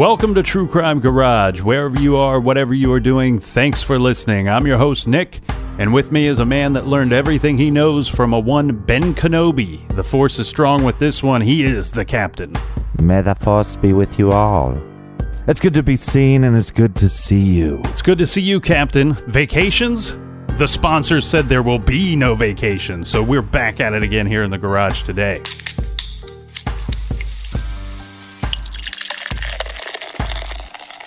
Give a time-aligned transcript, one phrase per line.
[0.00, 1.60] Welcome to True Crime Garage.
[1.60, 4.48] Wherever you are, whatever you are doing, thanks for listening.
[4.48, 5.40] I'm your host, Nick,
[5.78, 9.14] and with me is a man that learned everything he knows from a one Ben
[9.14, 9.86] Kenobi.
[9.88, 11.42] The force is strong with this one.
[11.42, 12.54] He is the captain.
[12.98, 14.80] May the force be with you all.
[15.46, 17.82] It's good to be seen and it's good to see you.
[17.88, 19.12] It's good to see you, Captain.
[19.26, 20.16] Vacations?
[20.56, 24.44] The sponsors said there will be no vacations, so we're back at it again here
[24.44, 25.42] in the garage today.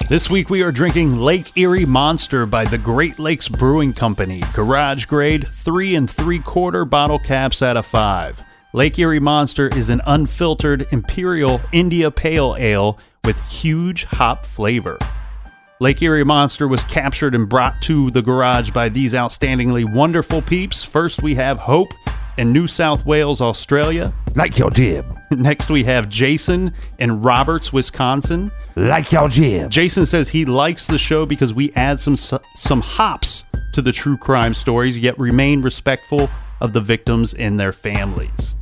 [0.10, 5.06] This week we are drinking Lake Erie Monster by the Great Lakes Brewing Company, garage
[5.06, 8.44] grade, three and three quarter bottle caps out of five.
[8.74, 15.00] Lake Erie Monster is an unfiltered Imperial India Pale Ale with huge hop flavor.
[15.80, 20.84] Lake Erie Monster was captured and brought to the garage by these outstandingly wonderful peeps.
[20.84, 21.94] First, we have Hope
[22.38, 24.14] in New South Wales, Australia.
[24.36, 25.06] Like your jib.
[25.32, 28.52] Next, we have Jason in Roberts, Wisconsin.
[28.76, 29.70] Like your jib.
[29.70, 34.18] Jason says he likes the show because we add some some hops to the true
[34.18, 36.30] crime stories, yet remain respectful
[36.62, 38.56] of the victims and their families.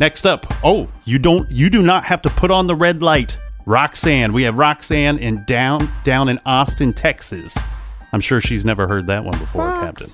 [0.00, 3.38] Next up, oh, you don't you do not have to put on the red light.
[3.64, 4.32] Roxanne.
[4.32, 7.56] We have Roxanne in down down in Austin, Texas.
[8.12, 10.06] I'm sure she's never heard that one before, Captain.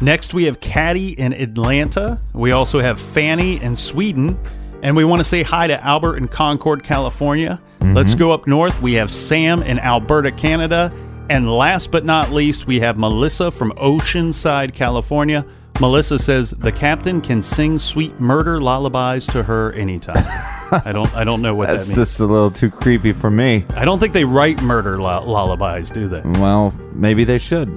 [0.00, 2.20] Next, we have Caddy in Atlanta.
[2.32, 4.38] We also have Fanny in Sweden.
[4.82, 7.60] And we want to say hi to Albert in Concord, California.
[7.80, 7.94] Mm-hmm.
[7.94, 8.80] Let's go up north.
[8.80, 10.92] We have Sam in Alberta, Canada.
[11.28, 15.44] And last but not least, we have Melissa from Oceanside, California.
[15.80, 20.14] Melissa says the captain can sing sweet murder lullabies to her anytime.
[20.84, 21.96] I don't I don't know what that That's means.
[21.98, 23.64] just a little too creepy for me.
[23.70, 26.20] I don't think they write murder lu- lullabies, do they?
[26.38, 27.68] Well, maybe they should.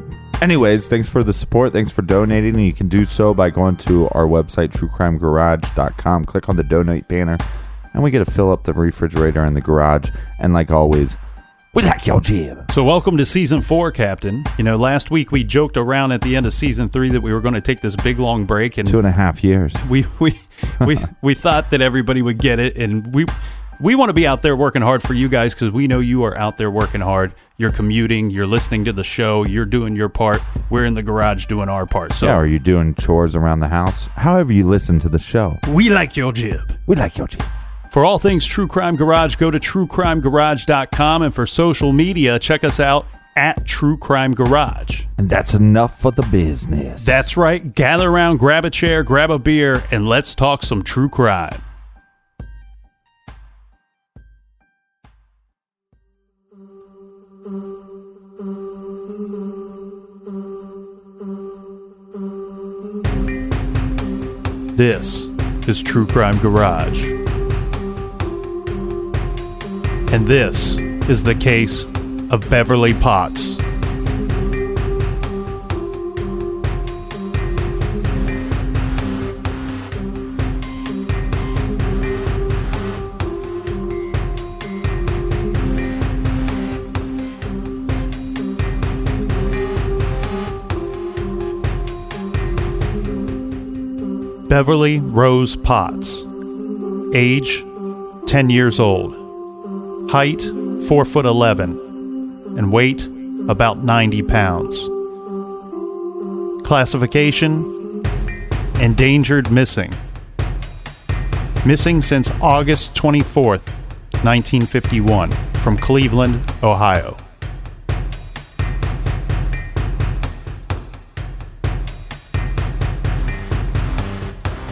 [0.41, 1.72] Anyways, thanks for the support.
[1.72, 2.56] Thanks for donating.
[2.56, 6.25] And you can do so by going to our website, truecrimegarage.com.
[6.25, 7.38] Click on the donate banner,
[7.94, 10.09] and we get to fill up the refrigerator in the garage.
[10.40, 11.16] And like always,
[11.73, 12.72] we like your jib.
[12.72, 14.44] So, welcome to season four, Captain.
[14.57, 17.34] You know, last week we joked around at the end of season three that we
[17.34, 19.73] were going to take this big long break, and Two and a half years.
[19.89, 20.39] we we
[20.85, 23.25] we we thought that everybody would get it, and we
[23.79, 26.23] we want to be out there working hard for you guys because we know you
[26.23, 27.34] are out there working hard.
[27.57, 30.41] You're commuting, you're listening to the show, you're doing your part.
[30.69, 32.11] We're in the garage doing our part.
[32.13, 34.07] So Yeah, are you doing chores around the house?
[34.16, 35.57] However, you listen to the show.
[35.69, 36.78] we like your jib.
[36.85, 37.44] We like your jib.
[37.94, 41.22] For all things True Crime Garage, go to truecrimegarage.com.
[41.22, 45.06] And for social media, check us out at True Crime Garage.
[45.20, 47.06] And that's enough for the business.
[47.06, 47.76] That's right.
[47.76, 51.62] Gather around, grab a chair, grab a beer, and let's talk some true crime.
[64.76, 65.26] This
[65.67, 67.22] is True Crime Garage.
[70.14, 70.78] And this
[71.10, 71.86] is the case
[72.30, 73.56] of Beverly Potts.
[94.48, 96.24] Beverly Rose Potts,
[97.16, 97.66] age
[98.28, 99.22] 10 years old.
[100.14, 100.44] Height
[100.88, 103.04] 4 foot 11 and weight
[103.50, 104.78] about 90 pounds.
[106.68, 108.04] Classification
[108.80, 109.92] Endangered missing.
[111.66, 113.70] Missing since August 24th,
[114.22, 117.18] 1951, from Cleveland, Ohio.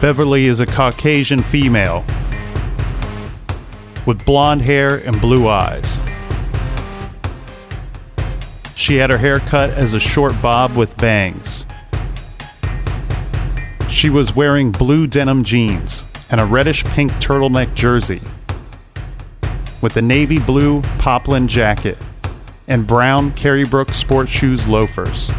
[0.00, 2.04] Beverly is a Caucasian female
[4.06, 6.00] with blonde hair and blue eyes.
[8.74, 11.64] She had her hair cut as a short bob with bangs.
[13.88, 18.20] She was wearing blue denim jeans and a reddish pink turtleneck jersey
[19.80, 21.98] with a navy blue poplin jacket
[22.66, 25.30] and brown Carrybrook sports shoes loafers.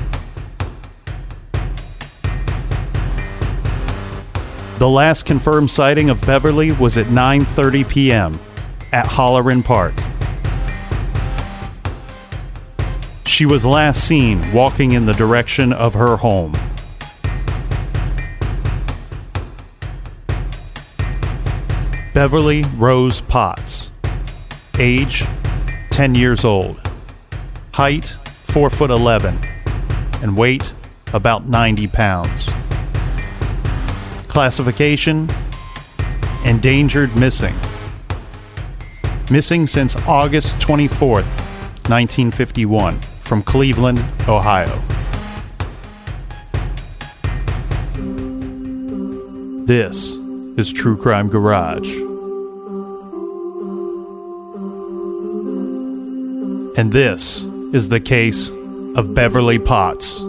[4.78, 8.40] The last confirmed sighting of Beverly was at 9:30 p.m.
[8.94, 9.94] at Holleran Park.
[13.26, 16.56] She was last seen walking in the direction of her home.
[22.14, 23.90] Beverly Rose Potts.
[24.78, 25.26] Age
[25.90, 26.80] 10 years old.
[27.74, 28.06] Height
[28.46, 29.44] 4 foot 11
[30.22, 30.76] and weight
[31.12, 32.52] about 90 pounds.
[34.28, 35.34] Classification
[36.46, 37.56] Endangered missing.
[39.34, 41.26] Missing since August 24th,
[41.90, 43.98] 1951, from Cleveland,
[44.28, 44.80] Ohio.
[49.66, 50.12] This
[50.56, 51.90] is True Crime Garage.
[56.78, 57.42] And this
[57.74, 58.52] is the case
[58.96, 60.22] of Beverly Potts.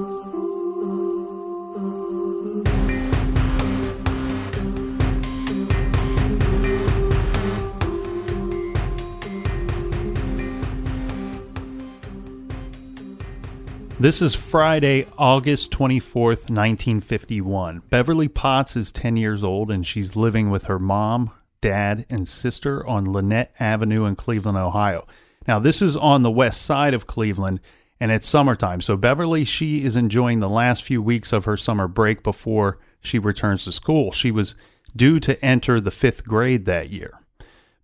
[14.05, 17.85] This is Friday, August 24th, 1951.
[17.89, 21.31] Beverly Potts is 10 years old and she's living with her mom,
[21.63, 25.07] dad, and sister on Linnet Avenue in Cleveland, Ohio.
[25.49, 27.61] Now, this is on the west side of Cleveland
[27.99, 28.83] and it's summertime.
[28.83, 33.19] So, Beverly, she is enjoying the last few weeks of her summer break before she
[33.19, 34.13] returns to school.
[34.13, 34.55] She was
[34.95, 37.21] due to enter the fifth grade that year.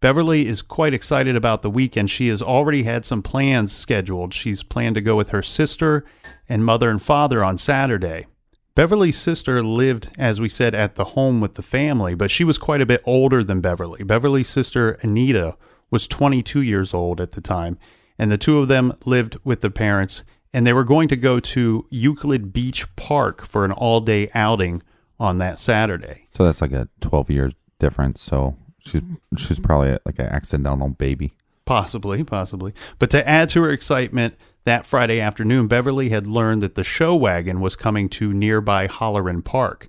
[0.01, 2.09] Beverly is quite excited about the weekend.
[2.09, 4.33] She has already had some plans scheduled.
[4.33, 6.07] She's planned to go with her sister
[6.49, 8.27] and mother and father on Saturday.
[8.75, 12.57] Beverly's sister lived, as we said, at the home with the family, but she was
[12.57, 14.03] quite a bit older than Beverly.
[14.03, 15.57] Beverly's sister, Anita,
[15.91, 17.79] was 22 years old at the time,
[18.19, 20.25] and the two of them lived with the parents,
[20.55, 24.83] and they were going to go to Euclid Beach Park for an all day outing
[25.19, 26.29] on that Saturday.
[26.35, 28.23] So that's like a 12 year difference.
[28.23, 29.03] So she's
[29.37, 31.33] she's probably like an accidental baby.
[31.65, 32.73] Possibly, possibly.
[32.99, 34.35] But to add to her excitement,
[34.65, 39.45] that Friday afternoon, Beverly had learned that the show wagon was coming to nearby Holleran
[39.45, 39.89] Park.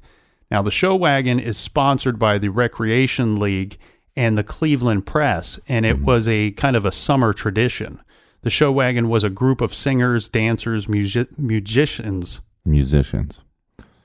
[0.49, 3.77] Now, the show wagon is sponsored by the Recreation League
[4.15, 6.05] and the Cleveland Press, and it mm-hmm.
[6.05, 8.01] was a kind of a summer tradition.
[8.41, 13.41] The show wagon was a group of singers, dancers, music- musicians, Musicians.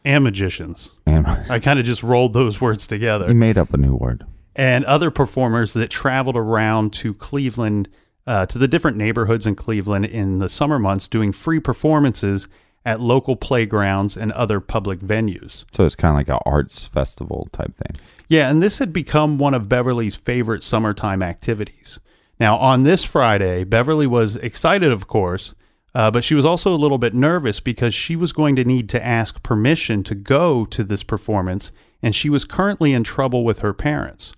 [0.04, 0.92] and magicians.
[1.06, 3.26] And I kind of just rolled those words together.
[3.26, 4.24] he made up a new word.
[4.56, 7.88] And other performers that traveled around to Cleveland,
[8.26, 12.48] uh, to the different neighborhoods in Cleveland in the summer months, doing free performances
[12.84, 15.64] at local playgrounds and other public venues.
[15.72, 18.00] So it's kind of like an arts festival type thing.
[18.28, 22.00] Yeah, and this had become one of Beverly's favorite summertime activities.
[22.40, 25.54] Now, on this Friday, Beverly was excited, of course,
[25.94, 28.88] uh, but she was also a little bit nervous because she was going to need
[28.90, 31.72] to ask permission to go to this performance,
[32.06, 34.32] and she was currently in trouble with her parents.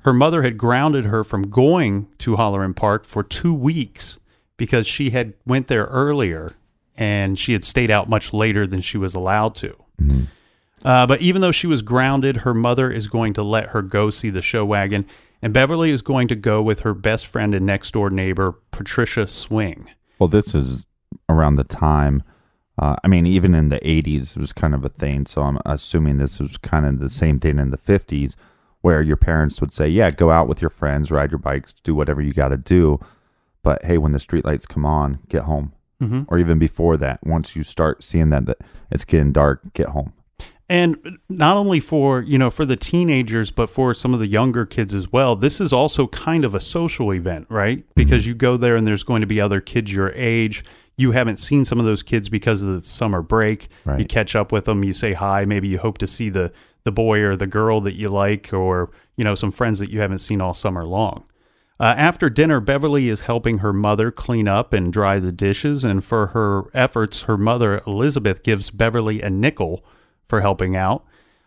[0.00, 4.20] Her mother had grounded her from going to Holleran Park for two weeks
[4.58, 6.52] because she had went there earlier
[6.98, 9.74] and she had stayed out much later than she was allowed to.
[10.84, 14.10] Uh, but even though she was grounded, her mother is going to let her go
[14.10, 15.06] see the show wagon,
[15.40, 19.26] and Beverly is going to go with her best friend and next door neighbor, Patricia
[19.26, 19.88] Swing.
[20.18, 20.84] Well, this is
[21.30, 22.22] around the time.
[22.78, 25.26] Uh, I mean, even in the 80s, it was kind of a thing.
[25.26, 28.34] So I'm assuming this was kind of the same thing in the 50s,
[28.80, 31.94] where your parents would say, Yeah, go out with your friends, ride your bikes, do
[31.94, 32.98] whatever you got to do.
[33.62, 35.72] But hey, when the streetlights come on, get home.
[36.02, 36.26] Mhm.
[36.28, 38.58] Or even before that, once you start seeing that, that
[38.90, 40.12] it's getting dark, get home.
[40.68, 44.64] And not only for, you know, for the teenagers, but for some of the younger
[44.64, 47.84] kids as well, this is also kind of a social event, right?
[47.94, 50.64] Because you go there and there's going to be other kids your age.
[50.96, 53.68] You haven't seen some of those kids because of the summer break.
[53.98, 56.52] You catch up with them, you say hi, maybe you hope to see the
[56.84, 60.00] the boy or the girl that you like or, you know, some friends that you
[60.00, 61.24] haven't seen all summer long.
[61.80, 66.04] Uh, after dinner, Beverly is helping her mother clean up and dry the dishes, and
[66.04, 69.84] for her efforts, her mother Elizabeth gives Beverly a nickel
[70.28, 71.04] for helping out.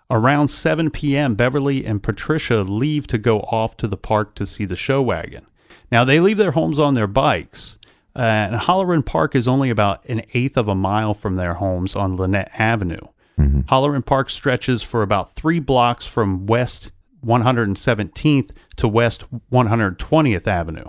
[0.10, 4.66] Around 7 p.m., Beverly and Patricia leave to go off to the park to see
[4.66, 5.46] the show wagon.
[5.92, 7.77] Now, they leave their homes on their bikes,
[8.18, 11.96] uh, and Holleran Park is only about an eighth of a mile from their homes
[11.96, 13.00] on Linnet Avenue.
[13.40, 16.92] Holleran Park stretches for about three blocks from West
[17.24, 20.86] 117th to West 120th Avenue.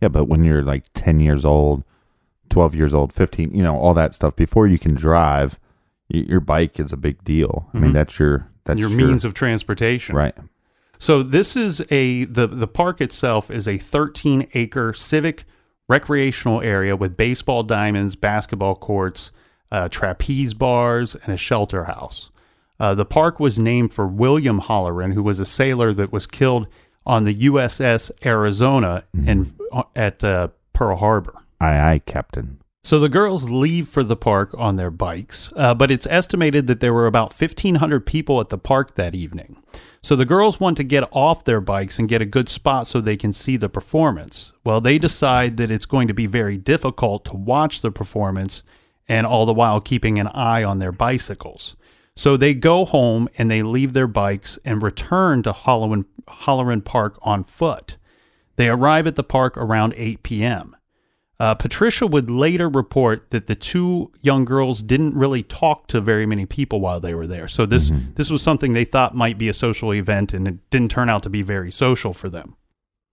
[0.00, 1.82] Yeah, but when you're like 10 years old,
[2.50, 5.58] 12 years old, 15, you know, all that stuff, before you can drive,
[6.12, 7.68] y- your bike is a big deal.
[7.74, 10.14] I mean, that's your, that's your means of transportation.
[10.16, 10.34] right.
[10.98, 15.44] So this is a the the park itself is a 13 acre civic
[15.90, 19.32] recreational area with baseball diamonds, basketball courts,
[19.72, 22.30] uh, trapeze bars, and a shelter house.
[22.78, 26.66] Uh, the park was named for William Holleran, who was a sailor that was killed
[27.04, 29.52] on the USS Arizona in
[29.96, 31.34] at uh, Pearl Harbor.
[31.60, 32.58] Aye, aye, Captain.
[32.82, 36.80] So the girls leave for the park on their bikes, uh, but it's estimated that
[36.80, 39.62] there were about 1,500 people at the park that evening.
[40.02, 43.00] So the girls want to get off their bikes and get a good spot so
[43.00, 44.52] they can see the performance.
[44.64, 48.62] Well, they decide that it's going to be very difficult to watch the performance
[49.08, 51.76] and all the while keeping an eye on their bicycles.
[52.16, 57.44] So they go home and they leave their bikes and return to Holleran, Park on
[57.44, 57.98] foot.
[58.56, 60.76] They arrive at the park around 8 p.m.
[61.40, 66.26] Uh, Patricia would later report that the two young girls didn't really talk to very
[66.26, 67.48] many people while they were there.
[67.48, 70.90] So this this was something they thought might be a social event, and it didn't
[70.90, 72.56] turn out to be very social for them.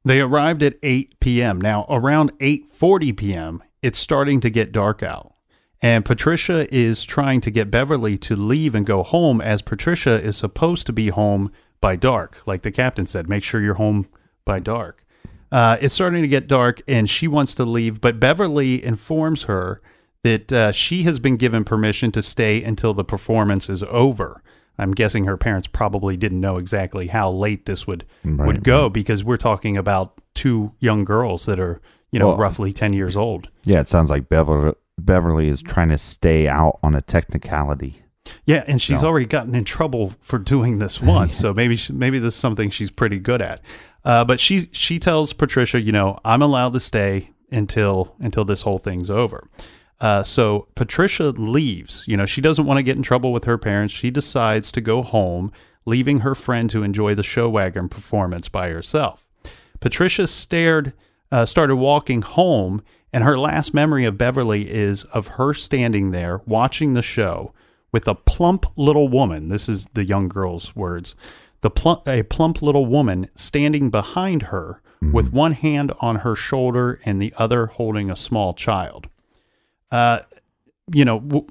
[0.04, 1.62] They arrived at 8 p.m.
[1.62, 5.34] Now, around 8:40 p.m., it's starting to get dark out.
[5.82, 10.36] And Patricia is trying to get Beverly to leave and go home as Patricia is
[10.36, 12.46] supposed to be home by dark.
[12.46, 14.08] Like the captain said, make sure you're home
[14.44, 15.06] by dark.
[15.52, 19.82] Uh, it's starting to get dark and she wants to leave, but Beverly informs her
[20.24, 24.42] that uh, she has been given permission to stay until the performance is over.
[24.80, 28.46] I'm guessing her parents probably didn't know exactly how late this would Right.
[28.46, 32.72] would go because we're talking about two young girls that are, you know, Well- roughly
[32.74, 33.50] 10 years old.
[33.66, 38.02] Yeah, it sounds like Beverly, Beverly is trying to stay out on a technicality.
[38.46, 39.08] Yeah, and she's No.
[39.08, 42.70] already gotten in trouble for doing this once, so maybe she, maybe this is something
[42.70, 43.62] she's pretty good at.
[44.06, 48.62] Uh, but she she tells Patricia, you know, I'm allowed to stay until until this
[48.62, 49.50] whole thing's over.
[50.00, 52.06] Uh, so Patricia leaves.
[52.08, 53.94] You know, she doesn't want to get in trouble with her parents.
[53.94, 55.52] She decides to go home,
[55.86, 59.26] leaving her friend to enjoy the show wagon performance by herself.
[59.80, 60.94] Patricia stared,
[61.32, 66.42] uh, started walking home, and her last memory of Beverly is of her standing there
[66.46, 67.54] watching the show
[67.92, 69.50] with a plump little woman.
[69.50, 71.16] This is the young girl's words.
[71.62, 74.82] The plump, a plump little woman standing behind her
[75.14, 79.08] with one hand on her shoulder and the other holding a small child.
[79.92, 80.20] Uh,
[80.94, 81.48] you know, w-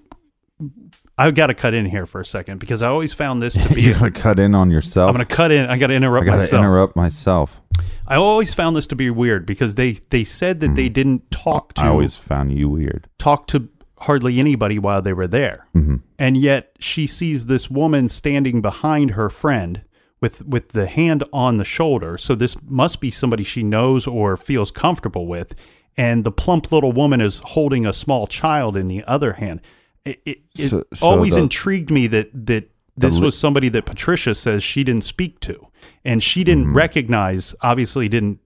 [1.19, 3.69] I've got to cut in here for a second because I always found this to
[3.75, 3.83] be.
[3.83, 5.09] You're gonna cut in on yourself.
[5.09, 5.67] I'm going to cut in.
[5.67, 6.59] I got to interrupt I gotta myself.
[6.61, 7.63] interrupt myself.
[8.07, 11.75] I always found this to be weird because they they said that they didn't talk
[11.75, 13.09] to I always found you weird.
[13.19, 13.69] talk to
[14.01, 15.97] hardly anybody while they were there, Mm-hmm.
[16.19, 19.83] and yet she sees this woman standing behind her friend
[20.21, 22.17] with with the hand on the shoulder.
[22.19, 25.55] So this must be somebody she knows or feels comfortable with,
[25.97, 29.61] and the plump little woman is holding a small child in the other hand.
[30.05, 33.85] It, it, it So- so always the- intrigued me that that this was somebody that
[33.85, 35.67] Patricia says she didn't speak to,
[36.05, 36.77] and she didn't Mm-hmm.
[36.77, 37.55] recognize.
[37.61, 38.39] Obviously, didn't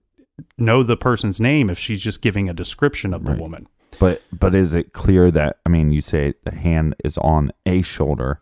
[0.57, 3.67] know the person's name if she's just giving a description of the woman.
[3.99, 7.81] But but is it clear that I mean you say the hand is on a
[7.81, 8.41] shoulder.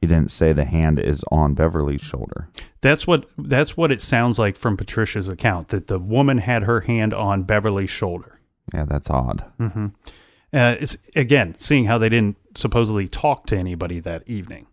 [0.00, 2.48] You didn't say the hand is on Beverly's shoulder.
[2.80, 6.80] That's what that's what it sounds like from Patricia's account that the woman had her
[6.80, 8.40] hand on Beverly's shoulder.
[8.72, 9.44] Yeah, that's odd.
[10.52, 14.66] Uh, it's again seeing how they didn't supposedly talk to anybody that evening.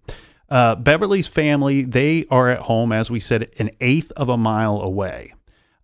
[0.49, 4.79] Uh, Beverly's family they are at home, as we said, an eighth of a mile
[4.79, 5.33] away.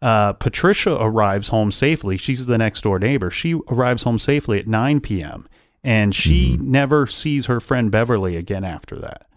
[0.01, 2.17] Uh, Patricia arrives home safely.
[2.17, 3.29] She's the next door neighbor.
[3.29, 5.47] She arrives home safely at 9 p.m.
[5.81, 9.27] and she never sees her friend Beverly again after that.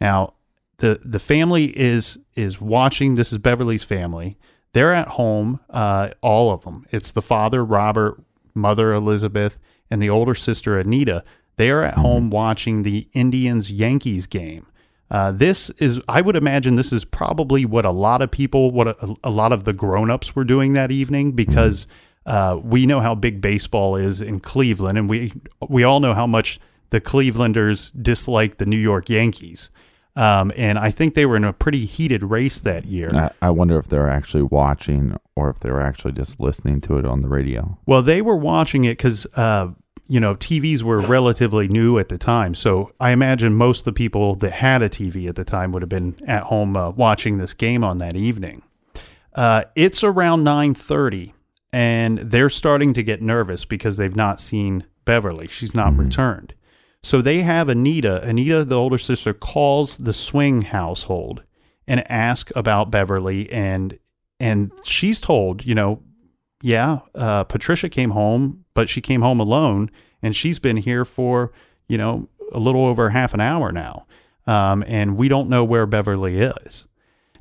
[0.00, 0.34] Now,
[0.78, 3.14] the the family is is watching.
[3.14, 4.36] This is Beverly's family.
[4.72, 6.84] They're at home, uh, all of them.
[6.90, 8.20] It's the father, Robert,
[8.54, 9.56] mother, Elizabeth,
[9.88, 11.22] and the older sister, Anita.
[11.56, 14.66] They are at home watching the Indians Yankees game.
[15.10, 18.88] Uh, this is, I would imagine, this is probably what a lot of people, what
[18.88, 21.86] a, a lot of the grown-ups were doing that evening because
[22.26, 25.32] uh, we know how big baseball is in Cleveland, and we
[25.68, 26.58] we all know how much
[26.90, 29.70] the Clevelanders dislike the New York Yankees.
[30.16, 33.10] Um, and I think they were in a pretty heated race that year.
[33.12, 37.04] I, I wonder if they're actually watching or if they're actually just listening to it
[37.04, 37.78] on the radio.
[37.86, 39.70] Well, they were watching it because, uh,
[40.06, 42.54] you know, TVs were relatively new at the time.
[42.54, 45.82] So I imagine most of the people that had a TV at the time would
[45.82, 48.62] have been at home uh, watching this game on that evening.
[49.34, 51.32] Uh, it's around 9.30,
[51.72, 55.48] and they're starting to get nervous because they've not seen Beverly.
[55.48, 56.54] She's not returned.
[57.04, 58.22] So they have Anita.
[58.22, 61.42] Anita, the older sister, calls the Swing household
[61.86, 63.98] and asks about Beverly, and
[64.40, 66.02] and she's told, you know,
[66.62, 69.90] yeah, uh, Patricia came home, but she came home alone,
[70.22, 71.52] and she's been here for
[71.88, 74.06] you know a little over half an hour now,
[74.46, 76.86] um, and we don't know where Beverly is.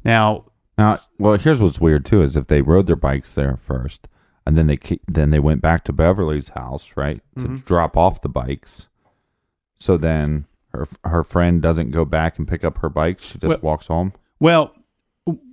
[0.03, 0.45] Now,
[0.77, 4.09] Now, well, here's what's weird too: is if they rode their bikes there first,
[4.45, 4.77] and then they
[5.07, 7.55] then they went back to Beverly's house, right, to Mm-hmm.
[7.65, 8.89] drop off the bikes.
[9.79, 13.21] So then her her friend doesn't go back and pick up her bike.
[13.21, 14.13] she just Well- walks home.
[14.39, 14.73] well,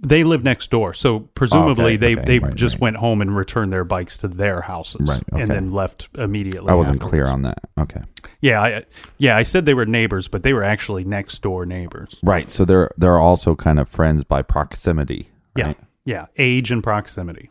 [0.02, 2.80] they live next door, so presumably okay, they okay, they right, just right.
[2.80, 5.42] went home and returned their bikes to their houses, Right, okay.
[5.42, 6.70] and then left immediately.
[6.70, 7.58] I wasn't clear on that.
[7.78, 8.00] Okay,
[8.40, 8.84] Yeah, I,
[9.18, 12.18] yeah, I said they were neighbors, but they were actually next door neighbors.
[12.24, 12.50] right.
[12.50, 15.28] So they're they're also kind of friends by proximity.
[15.56, 15.76] Right?
[16.04, 17.48] Yeah, yeah, age and proximity.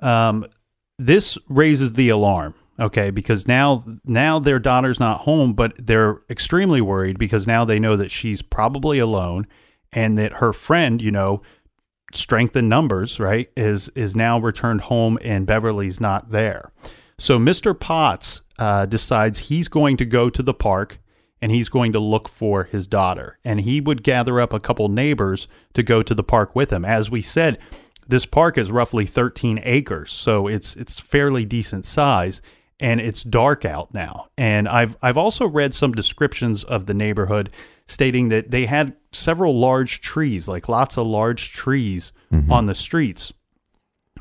[0.00, 0.46] Um,
[0.98, 6.80] this raises the alarm, okay, because now now their daughter's not home, but they're extremely
[6.80, 9.46] worried because now they know that she's probably alone,
[9.92, 11.42] and that her friend, you know,
[12.12, 16.72] strength in numbers, right, is is now returned home, and Beverly's not there.
[17.18, 17.78] So Mr.
[17.78, 20.98] Potts uh, decides he's going to go to the park
[21.40, 23.38] and he's going to look for his daughter.
[23.44, 26.84] And he would gather up a couple neighbors to go to the park with him.
[26.84, 27.58] As we said,
[28.06, 32.42] this park is roughly 13 acres, so it's it's fairly decent size,
[32.80, 34.28] and it's dark out now.
[34.36, 37.50] And I've I've also read some descriptions of the neighborhood
[37.86, 42.50] stating that they had several large trees, like lots of large trees mm-hmm.
[42.50, 43.32] on the streets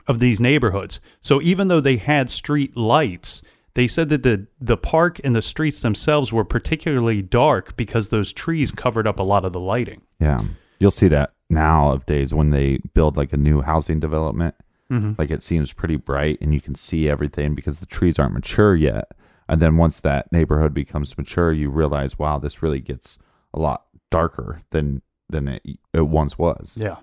[0.08, 1.00] of these neighborhoods.
[1.22, 3.42] So even though they had street lights,
[3.74, 8.34] they said that the the park and the streets themselves were particularly dark because those
[8.34, 10.02] trees covered up a lot of the lighting.
[10.20, 10.42] Yeah.
[10.80, 14.56] You'll see that now of days when they build like a new housing development.
[14.92, 15.14] Mm-hmm.
[15.18, 18.76] Like it seems pretty bright and you can see everything because the trees aren't mature
[18.76, 19.12] yet.
[19.48, 23.18] And then once that neighborhood becomes mature, you realize, wow, this really gets
[23.54, 26.74] a lot darker than than it, it once was.
[26.76, 26.98] Yeah.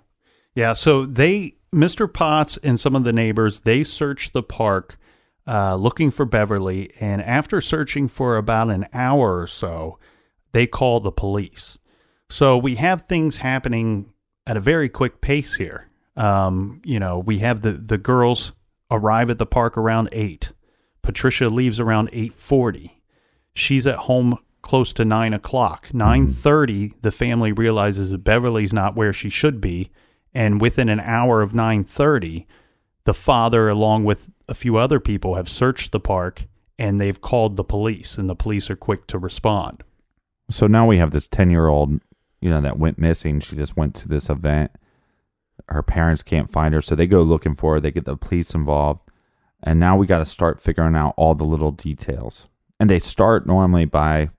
[0.55, 0.75] Yeah.
[0.75, 2.13] So they, Mr.
[2.13, 4.99] Potts and some of the neighbors, they searched the park
[5.47, 6.91] uh, looking for Beverly.
[7.01, 9.99] And after searching for about an hour or so,
[10.53, 11.79] they called the police.
[12.29, 14.13] So we have things happening
[14.47, 15.88] at a very quick pace here.
[16.19, 18.53] Um, you know, we have the, the girls
[18.91, 20.53] arrive at the park around 8.
[21.01, 22.91] Patricia leaves around 8.40.
[23.55, 25.89] She's at home close to 9 o'clock.
[25.89, 29.91] 9.30, the family realizes that Beverly's not where she should be.
[30.35, 32.47] And within an hour of 9.30,
[33.05, 36.45] the father, along with a few other people, have searched the park
[36.79, 39.83] and they've called the police, and the police are quick to respond.
[40.51, 42.01] So now we have this 10 year old,
[42.41, 43.41] you know, that went missing.
[43.41, 44.71] She just went to this event.
[45.69, 46.81] Her parents can't find her.
[46.81, 47.81] So they go looking for her.
[47.81, 49.01] They get the police involved.
[49.63, 52.47] And now we got to start figuring out all the little details.
[52.79, 54.31] And they start normally by,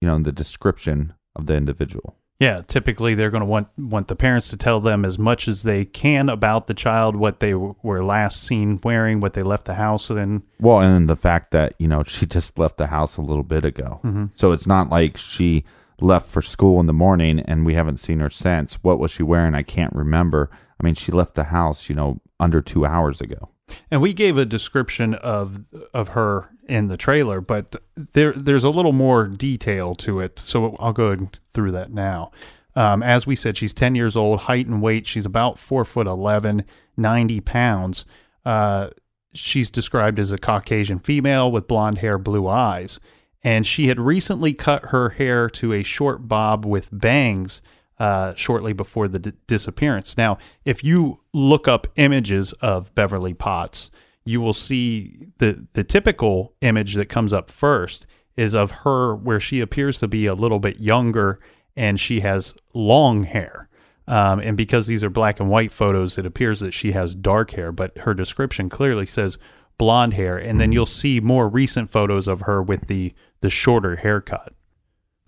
[0.00, 2.14] you know, the description of the individual.
[2.40, 5.64] Yeah, typically they're going to want want the parents to tell them as much as
[5.64, 9.64] they can about the child, what they w- were last seen wearing, what they left
[9.64, 10.44] the house in.
[10.60, 13.64] Well, and the fact that, you know, she just left the house a little bit
[13.64, 14.00] ago.
[14.04, 14.26] Mm-hmm.
[14.36, 15.64] So it's not like she
[16.00, 18.74] left for school in the morning and we haven't seen her since.
[18.84, 19.56] What was she wearing?
[19.56, 20.48] I can't remember.
[20.80, 23.50] I mean, she left the house, you know, under two hours ago.
[23.90, 27.76] And we gave a description of of her in the trailer, but
[28.12, 30.38] there there's a little more detail to it.
[30.38, 31.16] So I'll go
[31.48, 32.30] through that now.
[32.74, 35.04] Um, as we said, she's 10 years old, height and weight.
[35.04, 36.64] She's about four foot 11,
[36.96, 38.06] 90 pounds.
[38.44, 38.90] Uh,
[39.34, 43.00] she's described as a Caucasian female with blonde hair, blue eyes.
[43.42, 47.60] And she had recently cut her hair to a short bob with bangs
[47.98, 50.16] uh, shortly before the d- disappearance.
[50.16, 53.90] Now, if you look up images of Beverly Potts,
[54.24, 58.06] you will see the the typical image that comes up first
[58.36, 61.40] is of her where she appears to be a little bit younger
[61.76, 63.68] and she has long hair.
[64.06, 67.50] Um, and because these are black and white photos, it appears that she has dark
[67.52, 69.38] hair, but her description clearly says
[69.76, 70.36] blonde hair.
[70.38, 74.52] And then you'll see more recent photos of her with the the shorter haircut.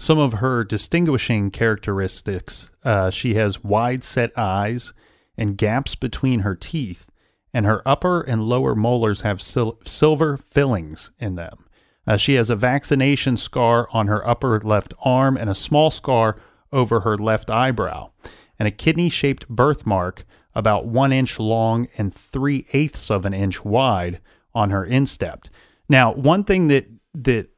[0.00, 2.70] Some of her distinguishing characteristics.
[2.82, 4.94] Uh, she has wide set eyes
[5.36, 7.10] and gaps between her teeth,
[7.52, 11.66] and her upper and lower molars have sil- silver fillings in them.
[12.06, 16.36] Uh, she has a vaccination scar on her upper left arm and a small scar
[16.72, 18.10] over her left eyebrow,
[18.58, 23.64] and a kidney shaped birthmark about one inch long and three eighths of an inch
[23.64, 24.20] wide
[24.54, 25.46] on her instep.
[25.88, 27.50] Now, one thing that that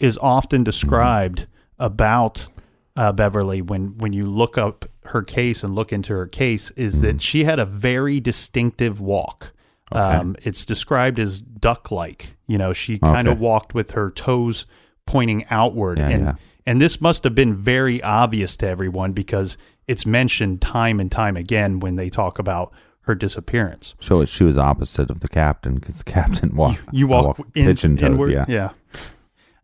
[0.00, 1.46] is often described
[1.78, 2.48] about
[2.96, 7.00] uh, Beverly when when you look up her case and look into her case is
[7.00, 9.52] that she had a very distinctive walk.
[9.90, 12.36] Um, it's described as duck-like.
[12.46, 13.40] You know, she kind of Okay.
[13.40, 14.66] walked with her toes
[15.06, 16.34] pointing outward, Yeah, and yeah.
[16.66, 21.38] and this must have been very obvious to everyone because it's mentioned time and time
[21.38, 22.70] again when they talk about
[23.02, 23.94] her disappearance.
[23.98, 26.82] So she was opposite of the captain because the captain walked.
[26.92, 28.10] You walk, in, pigeon toed.
[28.12, 28.44] inward, Yeah.
[28.46, 28.70] yeah.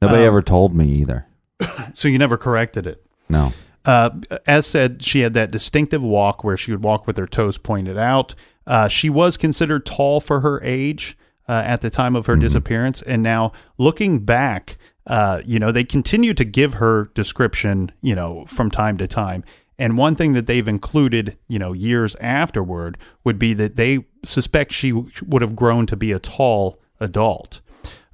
[0.01, 1.27] Nobody Um, ever told me either.
[1.93, 3.07] So you never corrected it.
[3.29, 3.53] No.
[3.85, 4.11] Uh,
[4.47, 7.99] as said, she had that distinctive walk where she would walk with her toes pointed
[7.99, 8.35] out.
[8.67, 11.17] Uh, she was considered tall for her age
[11.49, 13.03] uh, at the time of her disappearance.
[13.03, 18.47] And now looking back, uh, you know, they continue to give her description, you know,
[18.47, 19.45] from time to time.
[19.79, 24.73] And one thing that they've included, you know, years afterward would be that they suspect
[24.73, 27.61] she would have grown to be a tall adult.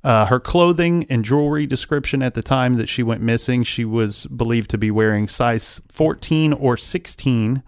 [0.03, 4.27] Uh, her clothing and jewelry description at the time that she went missing, she was
[4.27, 7.63] believed to be wearing size 14 or 16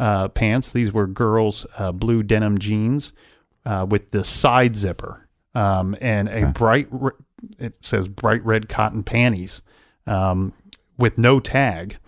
[0.00, 0.72] uh, pants.
[0.72, 3.12] These were girls' uh, blue denim jeans
[3.64, 7.12] uh, with the side zipper um, and a bright, re-
[7.58, 9.62] it says bright red cotton panties
[10.06, 10.52] um,
[10.98, 11.98] with no tag.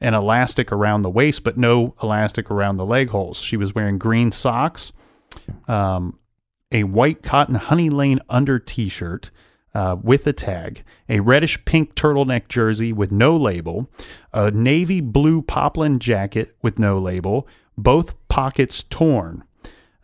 [0.00, 3.38] and elastic around the waist, but no elastic around the leg holes.
[3.38, 4.92] She was wearing green socks,
[5.66, 6.18] um,
[6.70, 9.30] a white cotton honey lane under t-shirt
[9.74, 13.90] uh, with a tag, a reddish pink turtleneck jersey with no label,
[14.32, 19.44] a navy blue poplin jacket with no label, both pockets torn,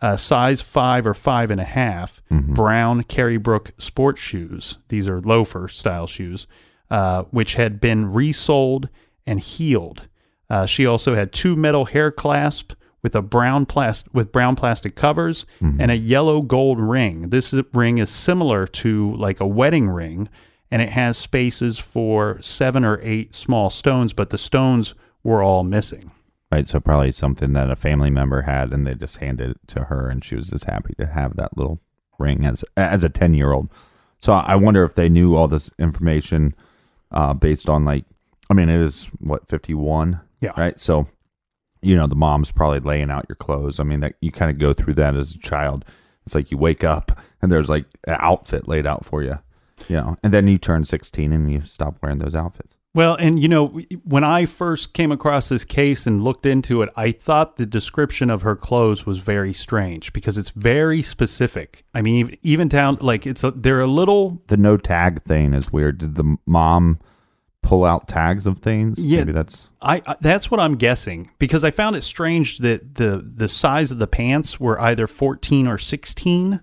[0.00, 4.78] uh, size five or five and a half, brown Carrybrook sports shoes.
[4.88, 6.46] These are loafer style shoes,
[6.90, 8.88] uh, which had been resoled
[9.26, 10.08] and heeled.
[10.50, 14.96] Uh, she also had two metal hair clasps with a brown plast with brown plastic
[14.96, 17.28] covers and a yellow gold ring.
[17.28, 20.28] This is- ring is similar to like a wedding ring,
[20.72, 25.62] and it has spaces for seven or eight small stones, but the stones were all
[25.62, 26.10] missing.
[26.50, 26.66] Right.
[26.66, 30.08] So probably something that a family member had, and they just handed it to her,
[30.08, 31.80] and she was just happy to have that little
[32.18, 33.68] ring as as a ten year old.
[34.22, 36.54] So I wonder if they knew all this information
[37.10, 38.04] uh, based on like,
[38.48, 40.20] I mean, it is what fifty one.
[40.40, 40.52] Yeah.
[40.56, 40.78] Right.
[40.78, 41.06] So,
[41.84, 43.78] you know, the mom's probably laying out your clothes.
[43.80, 45.84] I mean, that you kind of go through that as a child.
[46.26, 49.38] It's like you wake up and there's like an outfit laid out for you.
[49.88, 52.76] You know, and then you turn sixteen and you stop wearing those outfits.
[52.94, 56.90] Well, and you know, when I first came across this case and looked into it,
[56.96, 61.84] I thought the description of her clothes was very strange because it's very specific.
[61.92, 65.54] I mean, even- even down like it's a, they're a little The no tag thing
[65.54, 65.98] is weird.
[65.98, 67.00] Did the mom
[67.64, 68.98] pull out tags of things?
[68.98, 69.20] Yeah.
[69.20, 73.24] Maybe that's I, I that's what I'm guessing because I found it strange that the
[73.24, 76.60] the size of the pants were either 14 or 16.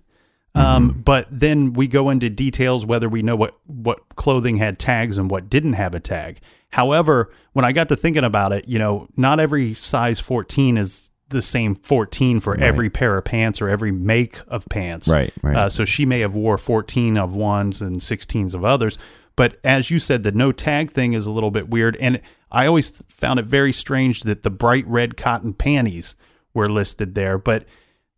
[0.54, 5.18] Um, but then we go into details whether we know what what clothing had tags
[5.18, 6.40] and what didn't have a tag.
[6.72, 11.12] However, when I got to thinking about it, you know, not every size 14 is
[11.30, 15.08] the same 14 for every pair of pants or every make of pants.
[15.08, 15.56] Right, right.
[15.56, 18.98] Uh, so she may have wore 14 of ones and 16s of others.
[19.42, 21.98] But as you said, the no tag thing is a little bit weird.
[22.00, 26.16] And I always found it very strange that the bright red cotton panties
[26.54, 27.40] were listed there.
[27.40, 27.66] But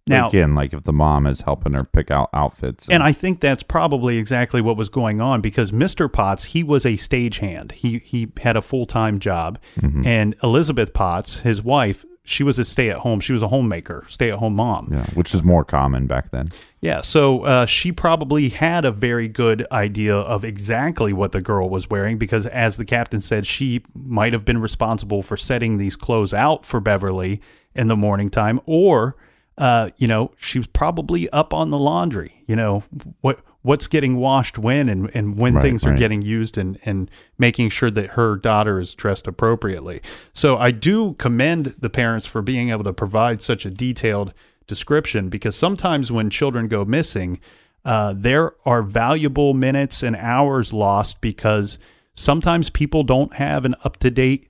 [0.06, 2.90] now, again like if the mom is helping her pick out outfits.
[2.90, 6.12] and I think that's probably exactly what was going on because Mr.
[6.12, 7.72] Potts, he was a stagehand.
[7.72, 10.06] He he had a full time job, mm-hmm.
[10.06, 13.20] and Elizabeth Potts, his wife, she was a stay at home.
[13.20, 14.90] She was a homemaker, stay at home mom.
[14.92, 16.50] yeah, which is more common back then.
[16.80, 21.70] Yeah, so uh, she probably had a very good idea of exactly what the girl
[21.70, 25.96] was wearing because, as the captain said, she might have been responsible for setting these
[25.96, 27.42] clothes out for Beverly
[27.76, 29.16] in the morning time, or,
[29.58, 32.44] uh, you know, she was probably up on the laundry.
[32.48, 32.84] You know,
[33.22, 36.00] what what's getting washed when and, and when Right, things are right.
[36.00, 40.02] getting used and, and making sure that her daughter is dressed appropriately.
[40.34, 44.34] So I do commend the parents for being able to provide such a detailed
[44.68, 47.40] description because sometimes when children go missing,
[47.86, 51.80] uh, there are valuable minutes and hours lost because
[52.16, 54.50] sometimes people don't have an up to date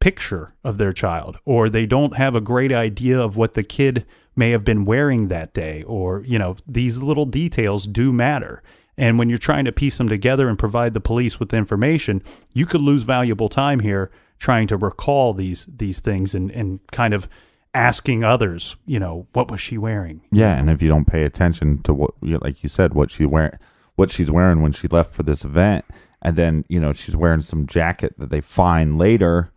[0.00, 4.04] picture of their child or they don't have a great idea of what the kid
[4.36, 8.62] may have been wearing that day or you know these little details do matter
[8.96, 12.64] And when you're trying to piece them together and provide the police with information, you
[12.64, 17.28] could lose valuable time here trying to recall these these things and, and kind of
[17.74, 20.20] asking others, you know, what was she wearing?
[20.30, 23.58] Yeah, and if you don't pay attention to what, like you said, what she wear,
[23.96, 25.84] what she's wearing when she left for this event,
[26.22, 29.50] and then you know she's wearing some jacket that they find later,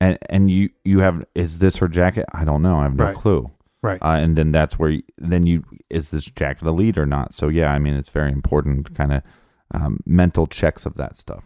[0.00, 2.24] and and you you have is this her jacket?
[2.32, 2.78] I don't know.
[2.80, 3.14] I have no Right.
[3.14, 3.50] clue.
[3.82, 4.02] Right.
[4.02, 7.32] Uh, and then that's where you, then you is this jacket a lead or not?
[7.32, 9.22] So yeah, I mean it's very important kind of
[9.72, 11.44] um, mental checks of that stuff.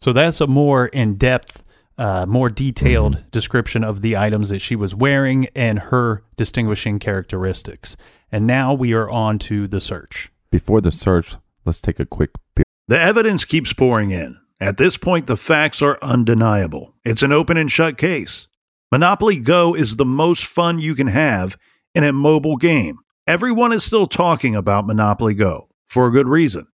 [0.00, 1.64] So that's a more in depth,
[1.98, 7.96] uh, more detailed description of the items that she was wearing and her distinguishing characteristics.
[8.30, 10.30] And now we are on to the search.
[10.50, 12.64] Before the search, let's take a quick beer.
[12.88, 14.38] The evidence keeps pouring in.
[14.60, 16.94] At this point, the facts are undeniable.
[17.04, 18.48] It's an open and shut case.
[18.92, 21.56] Monopoly Go is the most fun you can have
[21.94, 22.98] in a mobile game.
[23.26, 26.66] Everyone is still talking about Monopoly Go for a good reason.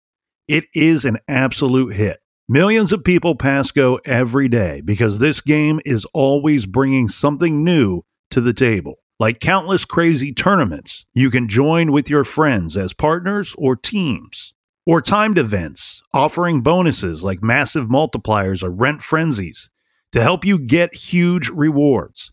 [0.46, 2.20] It is an absolute hit.
[2.48, 8.02] Millions of people pass Go every day because this game is always bringing something new
[8.30, 8.94] to the table.
[9.20, 14.54] Like countless crazy tournaments, you can join with your friends as partners or teams
[14.86, 19.68] or timed events offering bonuses like massive multipliers or rent frenzies
[20.12, 22.32] to help you get huge rewards.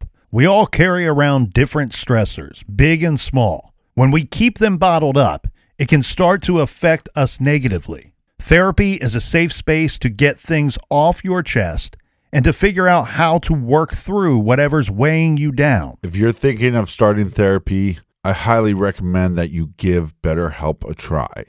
[0.33, 3.73] We all carry around different stressors, big and small.
[3.95, 8.13] When we keep them bottled up, it can start to affect us negatively.
[8.39, 11.97] Therapy is a safe space to get things off your chest
[12.31, 15.97] and to figure out how to work through whatever's weighing you down.
[16.01, 21.43] If you're thinking of starting therapy, I highly recommend that you give BetterHelp a try.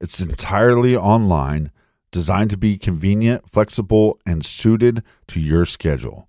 [0.00, 1.72] It's entirely online,
[2.12, 6.28] designed to be convenient, flexible, and suited to your schedule.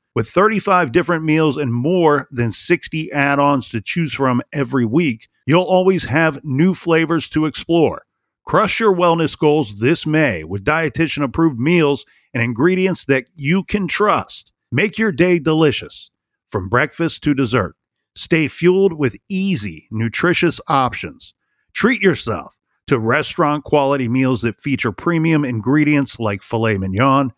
[0.13, 5.29] With 35 different meals and more than 60 add ons to choose from every week,
[5.45, 8.03] you'll always have new flavors to explore.
[8.45, 13.87] Crush your wellness goals this May with dietitian approved meals and ingredients that you can
[13.87, 14.51] trust.
[14.71, 16.11] Make your day delicious
[16.47, 17.75] from breakfast to dessert.
[18.15, 21.33] Stay fueled with easy, nutritious options.
[21.73, 27.31] Treat yourself to restaurant quality meals that feature premium ingredients like filet mignon,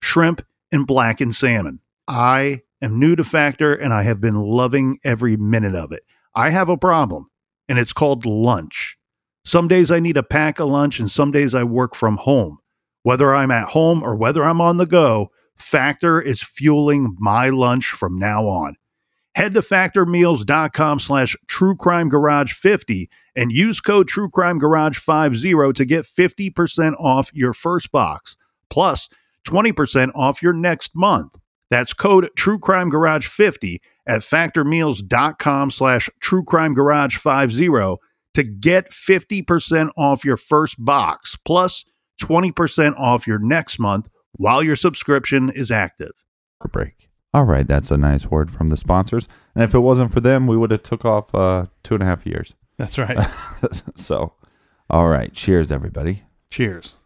[0.00, 1.80] shrimp, and blackened salmon.
[2.10, 6.02] I am new to Factor and I have been loving every minute of it.
[6.34, 7.30] I have a problem,
[7.68, 8.98] and it's called lunch.
[9.44, 12.58] Some days I need to pack a lunch, and some days I work from home.
[13.04, 17.86] Whether I'm at home or whether I'm on the go, Factor is fueling my lunch
[17.86, 18.74] from now on.
[19.36, 27.92] Head to factormeals.com slash truecrimegarage50 and use code truecrimegarage50 to get 50% off your first
[27.92, 28.36] box,
[28.68, 29.08] plus
[29.46, 31.39] 20% off your next month.
[31.70, 37.96] That's code truecrimegarage50 at factormeals.com slash truecrimegarage50
[38.34, 41.84] to get 50% off your first box, plus
[42.22, 46.12] 20% off your next month while your subscription is active.
[46.70, 47.08] break.
[47.32, 49.28] All right, that's a nice word from the sponsors.
[49.54, 52.06] And if it wasn't for them, we would have took off uh, two and a
[52.06, 52.54] half years.
[52.76, 53.18] That's right.
[53.94, 54.34] so,
[54.88, 56.24] all right, cheers, everybody.
[56.50, 56.96] Cheers.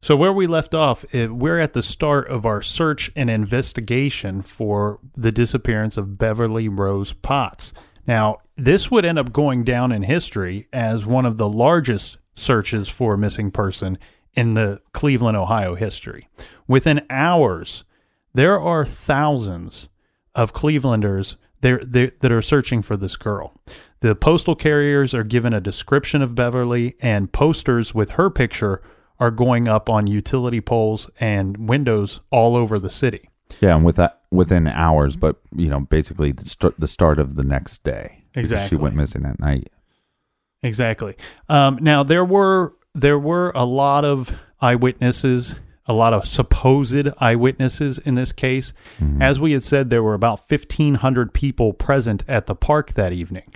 [0.00, 4.42] So, where we left off, eh, we're at the start of our search and investigation
[4.42, 7.72] for the disappearance of Beverly Rose Potts.
[8.06, 12.88] Now, this would end up going down in history as one of the largest searches
[12.88, 13.98] for a missing person
[14.34, 16.28] in the Cleveland, Ohio history.
[16.68, 17.84] Within hours,
[18.32, 19.88] there are thousands
[20.34, 23.52] of Clevelanders that are searching for this girl.
[23.98, 28.80] The postal carriers are given a description of Beverly, and posters with her picture
[29.20, 33.28] are going up on utility poles and windows all over the city.
[33.60, 37.36] Yeah, and with that within hours, but you know, basically the start the start of
[37.36, 38.24] the next day.
[38.34, 38.68] Exactly.
[38.68, 39.70] she went missing at night.
[40.62, 41.16] Exactly.
[41.48, 45.54] Um, now there were there were a lot of eyewitnesses,
[45.86, 48.72] a lot of supposed eyewitnesses in this case.
[49.20, 53.12] As we had said, there were about fifteen hundred people present at the park that
[53.12, 53.52] evening.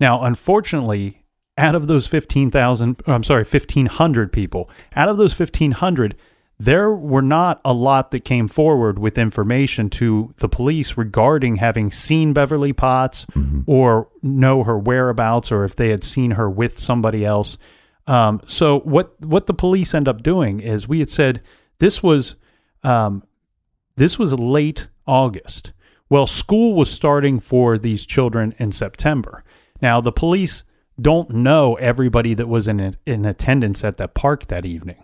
[0.00, 1.22] Now, unfortunately,
[1.58, 6.16] out of those fifteen thousand, I'm sorry, fifteen hundred people, out of those fifteen hundred.
[6.58, 11.90] There were not a lot that came forward with information to the police regarding having
[11.90, 13.26] seen Beverly Potts
[13.66, 17.58] or know her whereabouts or if they had seen her with somebody else.
[18.06, 21.42] Um, so what what the police end up doing is we had said
[21.78, 22.36] this was
[22.82, 23.22] um,
[23.96, 25.74] this was late August.
[26.08, 29.44] Well, school was starting for these children in September.
[29.82, 30.64] Now the police
[31.00, 35.02] don't know everybody that was in in attendance at the park that evening.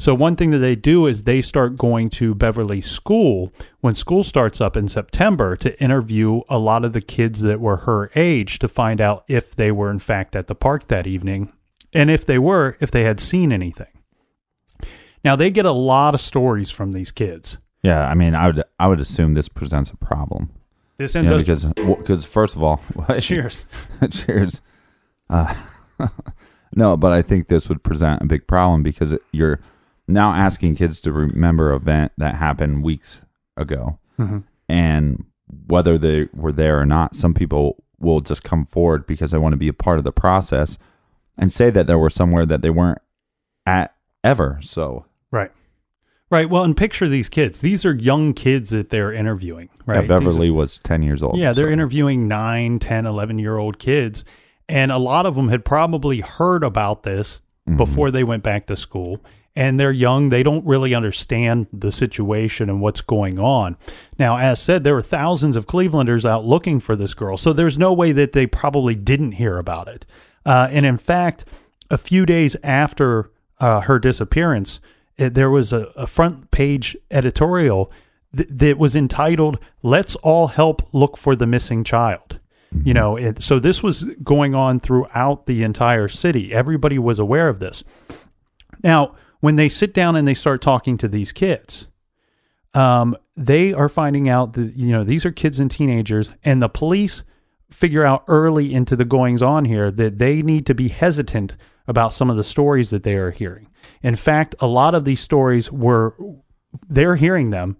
[0.00, 4.22] So one thing that they do is they start going to Beverly School when school
[4.22, 8.60] starts up in September to interview a lot of the kids that were her age
[8.60, 11.52] to find out if they were in fact at the park that evening
[11.92, 13.88] and if they were, if they had seen anything.
[15.24, 17.58] Now they get a lot of stories from these kids.
[17.82, 20.50] Yeah, I mean, I would I would assume this presents a problem.
[20.96, 21.64] This You ends know, up because
[21.98, 22.80] because first of all,
[23.20, 23.64] cheers.
[24.10, 24.60] cheers.
[25.30, 25.54] Uh,
[26.76, 29.60] no, but I think this would present a big problem because it, you're
[30.06, 33.20] now asking kids to remember an event that happened weeks
[33.56, 34.44] ago, Mhm.
[34.68, 35.24] and
[35.66, 39.52] whether they were there or not, some people will just come forward because they want
[39.52, 40.78] to be a part of the process
[41.38, 43.00] and say that there were somewhere that they weren't
[43.66, 44.58] at ever.
[44.62, 45.50] So Right.
[46.30, 46.48] Right.
[46.50, 47.60] Well, and picture these kids.
[47.60, 49.96] These are young kids that they're interviewing, right?
[49.96, 51.38] yeah, These are- Beverly was ten years old.
[51.38, 54.24] Yeah, they're so- interviewing 9, 10, 11 year old kids.
[54.68, 57.76] And a lot of them had probably heard about this Mm-hmm.
[57.76, 59.22] before they went back to school.
[59.54, 60.30] And they're young.
[60.30, 63.76] They don't really understand the situation and what's going on.
[64.18, 67.36] Now, as said, there were thousands of Clevelanders out looking for this girl.
[67.36, 70.06] So there's no way that they probably didn't hear about it.
[70.46, 71.44] Uh, and in fact,
[71.90, 74.80] a few days after uh, her disappearance,
[75.18, 77.92] it, there was a, a front page editorial
[78.34, 82.38] th- that was entitled "Let's all help look for the missing child."
[82.72, 86.52] You know, it, so this was going on throughout the entire city.
[86.52, 87.82] Everybody was aware of this.
[88.84, 91.88] Now, when they sit down and they start talking to these kids,
[92.74, 96.68] um, they are finding out that you know these are kids and teenagers, and the
[96.68, 97.24] police
[97.70, 101.56] figure out early into the goings on here that they need to be hesitant
[101.86, 103.68] about some of the stories that they are hearing.
[104.02, 106.14] In fact, a lot of these stories were
[106.88, 107.76] they're hearing them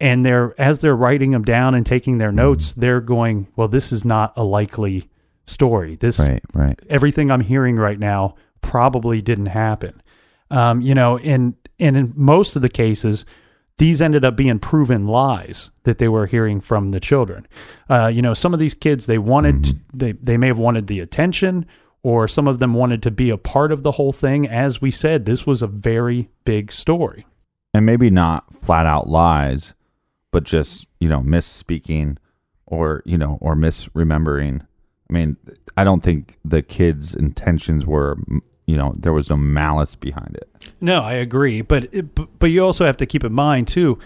[0.00, 3.92] and they're as they're writing them down and taking their notes, they're going, well, this
[3.92, 5.08] is not a likely
[5.46, 5.96] story.
[5.96, 6.78] This Right, right.
[6.88, 10.00] everything I'm hearing right now probably didn't happen.
[10.50, 13.24] Um, you know, in and in most of the cases,
[13.78, 17.46] these ended up being proven lies that they were hearing from the children.
[17.88, 20.86] Uh, you know, some of these kids they wanted to, they they may have wanted
[20.86, 21.66] the attention,
[22.02, 24.46] or some of them wanted to be a part of the whole thing.
[24.46, 27.26] As we said, this was a very big story.
[27.72, 29.74] and maybe not flat out lies,
[30.30, 32.16] but just you know misspeaking
[32.66, 34.62] or you know or misremembering.
[35.08, 35.36] I mean,
[35.76, 38.18] I don't think the kids' intentions were
[38.66, 40.72] you know there was no malice behind it.
[40.80, 43.98] No, I agree, but it, but you also have to keep in mind too.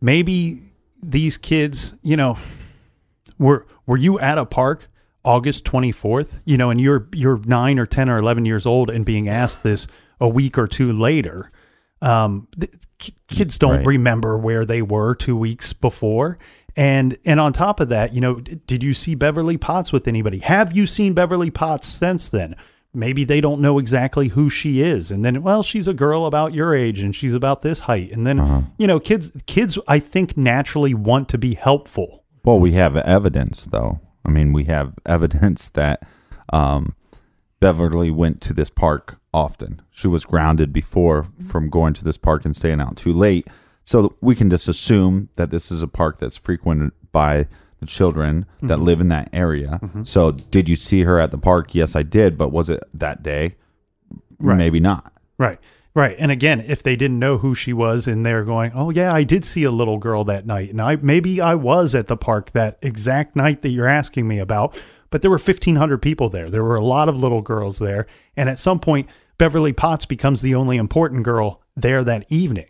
[0.00, 0.62] Maybe
[1.02, 2.38] these kids, you know,
[3.38, 4.88] were were you at a park
[5.24, 6.40] August twenty fourth?
[6.44, 9.62] You know, and you're you're nine or ten or eleven years old and being asked
[9.62, 9.88] this
[10.20, 11.50] a week or two later.
[12.02, 12.48] Um,
[13.28, 13.86] kids don't Right.
[13.86, 16.38] remember where they were two weeks before.
[16.76, 20.06] And and on top of that, you know, d- did you see Beverly Potts with
[20.06, 20.38] anybody?
[20.40, 22.54] Have you seen Beverly Potts since then?
[22.92, 26.52] Maybe they don't know exactly who she is, and then well, she's a girl about
[26.54, 30.36] your age, and she's about this height, and then you know, kids kids I think
[30.36, 32.24] naturally want to be helpful.
[32.44, 34.00] Well, we have evidence though.
[34.24, 36.06] I mean, we have evidence that
[36.52, 36.94] um,
[37.60, 39.82] Beverly went to this park often.
[39.90, 43.46] She was grounded before from going to this park and staying out too late.
[43.84, 47.46] So we can just assume that this is a park that's frequented by
[47.78, 48.82] the children that mm-hmm.
[48.82, 49.78] live in that area.
[49.82, 50.04] Mm-hmm.
[50.04, 51.74] So did you see her at the park?
[51.74, 52.38] Yes, I did.
[52.38, 53.56] But was it that day?
[54.38, 54.56] Right.
[54.56, 55.12] Maybe not.
[55.38, 55.58] Right.
[55.94, 56.16] Right.
[56.18, 59.22] And again, if they didn't know who she was and they're going, "Oh yeah, I
[59.22, 62.52] did see a little girl that night." And I maybe I was at the park
[62.52, 64.78] that exact night that you're asking me about,
[65.08, 66.50] but there were 1500 people there.
[66.50, 68.06] There were a lot of little girls there,
[68.36, 69.08] and at some point
[69.38, 72.68] Beverly Potts becomes the only important girl there that evening.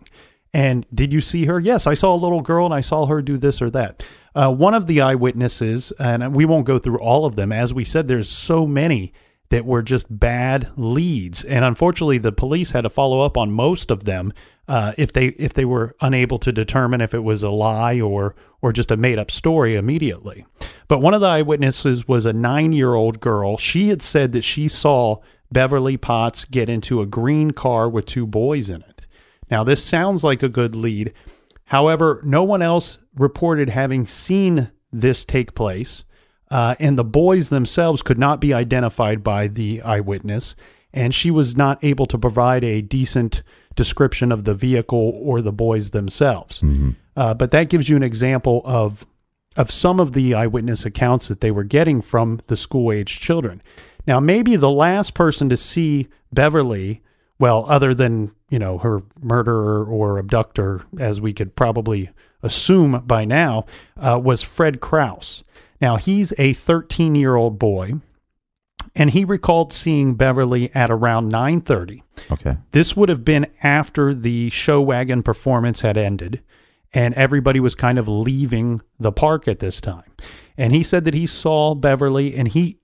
[0.53, 1.61] And did you see her?
[1.61, 4.03] Yes, I saw a little girl and I saw her do this or that.
[4.35, 7.53] Uh, one of the eyewitnesses, and we won't go through all of them.
[7.53, 9.13] As we said, there's so many
[9.51, 13.91] that were just bad leads, and unfortunately, the police had to follow up on most
[13.91, 14.33] of them
[14.69, 18.35] uh, if they if they were unable to determine if it was a lie or
[18.61, 20.45] or just a made up story immediately.
[20.89, 23.57] But one of the eyewitnesses was a nine year old girl.
[23.57, 25.21] She had said that she saw
[25.51, 29.07] Beverly Potts get into a green car with two boys in it.
[29.51, 31.13] Now, this sounds like a good lead.
[31.67, 36.05] However, no one else reported having seen this take place,
[36.51, 40.55] uh, and the boys themselves could not be identified by the eyewitness,
[40.93, 43.43] and she was not able to provide a decent
[43.75, 46.61] description of the vehicle or the boys themselves.
[47.17, 49.07] Uh, but that gives you an example of
[49.57, 53.63] of some of the eyewitness accounts that they were getting from the school age children.
[54.07, 57.03] Now, maybe the last person to see Beverly,
[57.39, 62.11] well, other than, you know, her murderer or abductor, as we could probably
[62.43, 65.43] assume by now, uh, was Fred Kraus.
[65.81, 67.95] Now, he's a 13 year old boy,
[68.95, 72.03] and he recalled seeing Beverly at around 930.
[72.31, 72.57] Okay.
[72.71, 76.43] This would have been after the Showagon performance had ended
[76.97, 80.11] and everybody was kind of leaving the park at this time.
[80.57, 82.79] And he said that he saw Beverly and he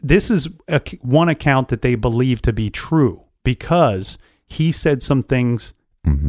[0.00, 5.22] this is a, one account that they believe to be true because he said some
[5.22, 5.74] things,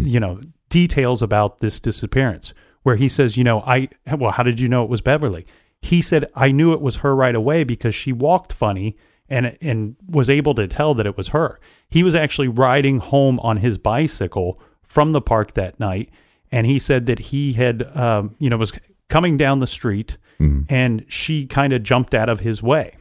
[0.02, 4.60] you know, details about this disappearance where he says, you know, I well, how did
[4.60, 5.45] you know it was Beverly?
[5.82, 8.97] He said I knew it was her right away because she walked funny
[9.30, 11.60] and and was able to tell that it was her.
[11.89, 16.10] He was actually riding home on his bicycle from the park that night,
[16.52, 18.74] and he said that he had, um, you know, was
[19.08, 20.18] coming down the street,
[20.70, 22.93] and she kind of jumped out of his way,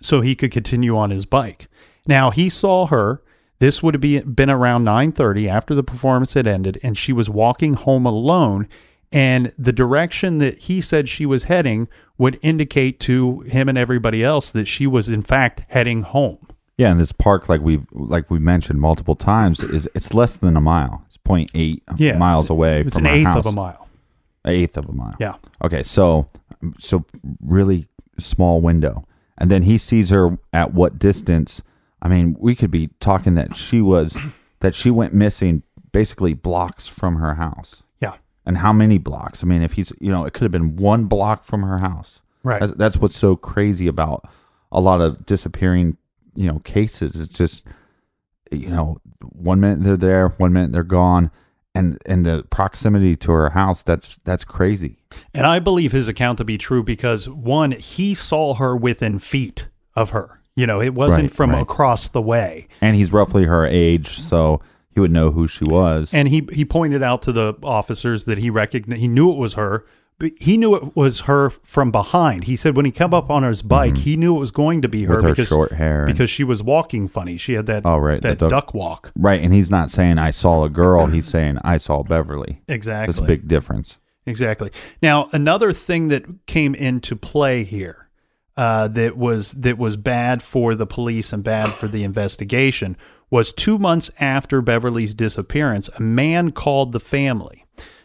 [0.00, 1.68] so he could continue on his bike.
[2.06, 3.22] Now he saw her.
[3.58, 7.30] This would have be- been around 9:30 after the performance had ended and she was
[7.30, 8.68] walking home alone
[9.12, 11.86] and the direction that he said she was heading
[12.18, 16.38] would indicate to him and everybody else that she was in fact heading home.
[16.78, 20.56] Yeah, and this park, like we've like we mentioned multiple times, is it's less than
[20.56, 21.02] a mile.
[21.06, 23.46] It's 0.8 Yeah, miles away It's from an eighth house.
[23.46, 23.86] of a mile.
[24.44, 25.14] An eighth of a mile.
[25.20, 25.34] Yeah.
[25.62, 26.28] Okay, so
[26.78, 27.04] so
[27.44, 27.86] really
[28.18, 29.04] small window,
[29.42, 31.62] and then he sees her at what distance?
[32.00, 34.16] I mean, we could be talking that she was
[34.60, 37.82] that she went missing basically blocks from her house.
[38.00, 38.14] Yeah.
[38.46, 39.42] And how many blocks?
[39.42, 42.22] I mean, if he's you know, it could have been one block from her house.
[42.44, 42.60] Right.
[42.60, 44.28] That's, that's what's so crazy about
[44.70, 45.96] a lot of disappearing,
[46.36, 47.20] you know, cases.
[47.20, 47.66] It's just,
[48.52, 51.32] you know, one minute they're there, one minute they're gone,
[51.74, 53.82] and and the proximity to her house.
[53.82, 54.98] That's that's crazy.
[55.34, 59.68] And I believe his account to be true because one, he saw her within feet
[59.94, 60.40] of her.
[60.54, 61.62] You know, it wasn't Right, from right.
[61.62, 62.68] across the way.
[62.82, 64.60] And he's roughly her age, so
[64.90, 66.10] he would know who she was.
[66.12, 69.54] And he he pointed out to the officers that he recognized he knew it was
[69.54, 69.86] her
[70.38, 72.44] he knew it was her from behind.
[72.44, 74.88] He said when he came up on his bike, he knew it was going to
[74.88, 75.24] be her Mm-hmm.
[75.26, 77.36] Her because short hair because she was walking funny.
[77.36, 79.12] She had that Oh, right, that duck- duck walk.
[79.16, 81.06] Right, and he's not saying I saw a girl.
[81.06, 82.62] He's saying I saw Beverly.
[82.68, 83.06] Exactly.
[83.12, 83.98] That's a big difference.
[84.26, 84.70] Exactly.
[85.02, 88.08] Now, another thing that came into play here
[88.56, 92.96] uh, that was that was bad for the police and bad for the investigation
[93.30, 97.61] was two months after Beverly's disappearance, a man called the family.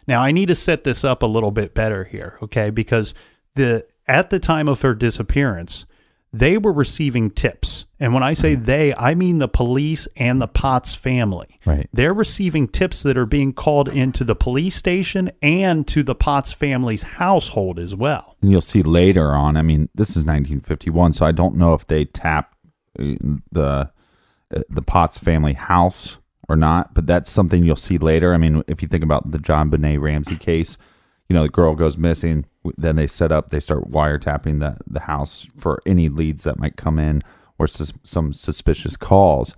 [0.07, 2.69] Now, I need to set this up a little bit better here, okay?
[2.69, 3.13] Because
[3.55, 5.85] the at the time of her disappearance,
[6.31, 7.85] they were receiving tips.
[7.99, 11.59] And when I say they, I mean the police and the Potts family.
[11.65, 11.89] Right.
[11.93, 16.51] They're receiving tips that are being called into the police station and to the Potts
[16.51, 18.35] family's household as well.
[18.41, 19.57] And you'll see later on.
[19.57, 22.55] I mean, this is 1951, so I don't know if they tapped
[22.99, 23.15] uh,
[23.51, 23.91] the
[24.55, 26.93] uh, the Potts family house or not.
[26.93, 28.33] But that's something you'll see later.
[28.33, 30.77] I mean, if you think about the JonBenét Ramsey case,
[31.29, 32.45] you know, the girl goes missing.
[32.77, 36.75] Then they set up, they start wiretapping the the house for any leads that might
[36.75, 37.21] come in
[37.59, 39.53] or sus- some suspicious calls.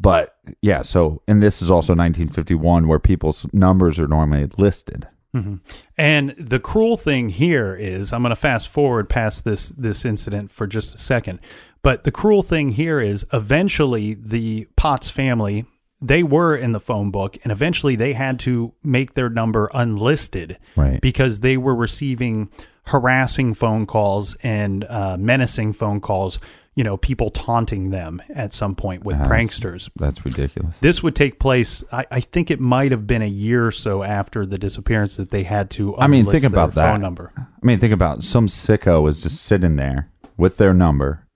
[0.00, 5.06] But yeah, so and this is also 1951 where people's numbers are normally listed.
[5.34, 5.56] Mm-hmm.
[5.96, 10.50] And the cruel thing here is I'm going to fast forward past this this incident
[10.50, 11.40] for just a second.
[11.82, 15.66] But the cruel thing here is eventually the Potts family
[16.02, 20.58] they were in the phone book and eventually they had to make their number unlisted
[20.76, 21.00] Right.
[21.00, 22.50] because they were receiving
[22.86, 26.40] harassing phone calls and uh, menacing phone calls
[26.74, 30.78] you know people taunting them at some point with pranksters That's ridiculous.
[30.78, 31.84] this would take place.
[31.92, 35.28] I, I think it might have been a year or so after the disappearance that
[35.30, 35.94] they had to.
[35.98, 36.90] I mean, think about that.
[36.92, 37.30] phone number.
[37.36, 41.26] I mean, think about some sicko is just sitting there with their number,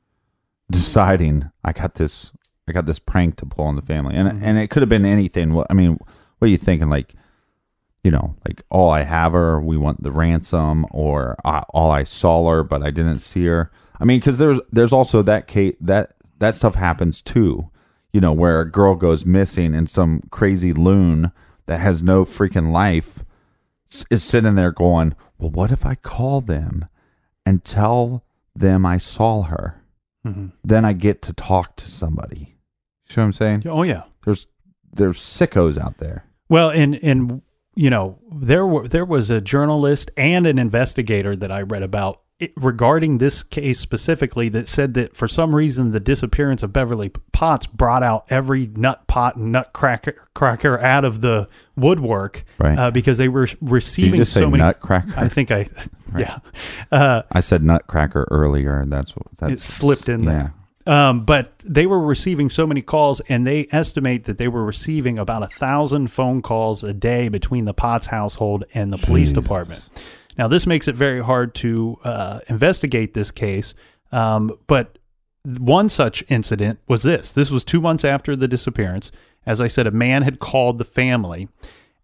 [0.70, 2.32] deciding I got this,
[2.68, 4.44] I got this prank to pull on the family, and Mm-hmm.
[4.44, 5.52] and it could have been anything.
[5.52, 5.98] What I mean,
[6.38, 6.88] what are you thinking?
[6.90, 7.14] Like,
[8.02, 12.04] you know, like all I have her, we want the ransom, or uh, all I
[12.04, 13.70] saw her, but I didn't see her.
[14.00, 17.70] I mean, because there's there's also that case that that stuff happens too.
[18.12, 21.30] You know, where a girl goes missing and some crazy loon
[21.66, 23.24] that has no freaking life
[24.10, 26.86] is sitting there going, "Well, what if I call them
[27.44, 28.24] and tell
[28.56, 29.82] them I saw her?
[30.64, 32.55] Then I get to talk to somebody."
[33.08, 33.62] You see what I'm saying?
[33.66, 34.02] Oh yeah.
[34.24, 34.46] There's
[34.92, 36.24] there's sickos out there.
[36.48, 37.42] Well, and and
[37.74, 42.20] you know there were there was a journalist and an investigator that I read about
[42.38, 47.10] it, regarding this case specifically that said that for some reason the disappearance of Beverly
[47.32, 52.78] Potts brought out every nut pot and nut cracker out of the woodwork, Right.
[52.78, 54.58] Uh, because they were receiving just so say many.
[54.58, 55.14] nutcracker?
[55.16, 55.66] I think I,
[56.18, 56.38] yeah.
[56.92, 60.30] Uh, I said nutcracker earlier, and that's what that's it slipped in yeah.
[60.30, 60.54] there.
[60.86, 65.18] Um, but they were receiving so many calls, and they estimate that they were receiving
[65.18, 69.44] about a thousand phone calls a day between the Potts household and the police Jesus.
[69.44, 69.88] department.
[70.38, 73.74] Now, this makes it very hard to uh, investigate this case,
[74.12, 74.98] um, but
[75.44, 77.32] one such incident was this.
[77.32, 79.10] This was two months after the disappearance.
[79.44, 81.48] As I said, a man had called the family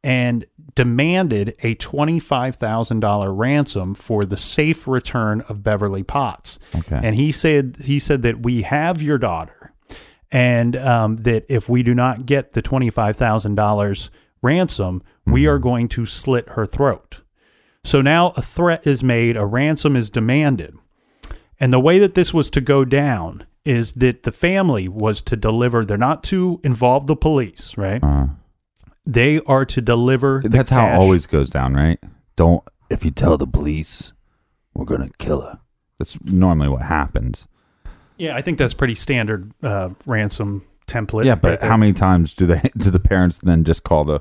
[0.05, 0.45] and
[0.75, 6.59] demanded a $25,000 ransom for the safe return of Beverly Potts.
[6.75, 7.01] Okay.
[7.03, 9.73] And he said he said that we have your daughter
[10.31, 16.07] and um, that if we do not get the $25,000 ransom, we are going to
[16.07, 17.21] slit her throat.
[17.85, 20.75] So now a threat is made, a ransom is demanded.
[21.61, 25.37] And the way that this was to go down is that the family was to
[25.37, 28.03] deliver, they're not to involve the police, right?
[28.03, 28.27] Uh,
[29.05, 30.41] They are to deliver.
[30.43, 30.99] the that's how it cash.
[31.01, 31.99] always goes down, right?
[32.37, 34.13] Don't if you tell the police,
[34.75, 35.59] we're gonna kill her.
[35.99, 37.49] That's normally what happens.
[38.17, 41.25] Yeah, I think that's pretty standard uh, ransom template.
[41.25, 41.69] yeah, right but there.
[41.71, 44.21] how many times do they do the parents then just call the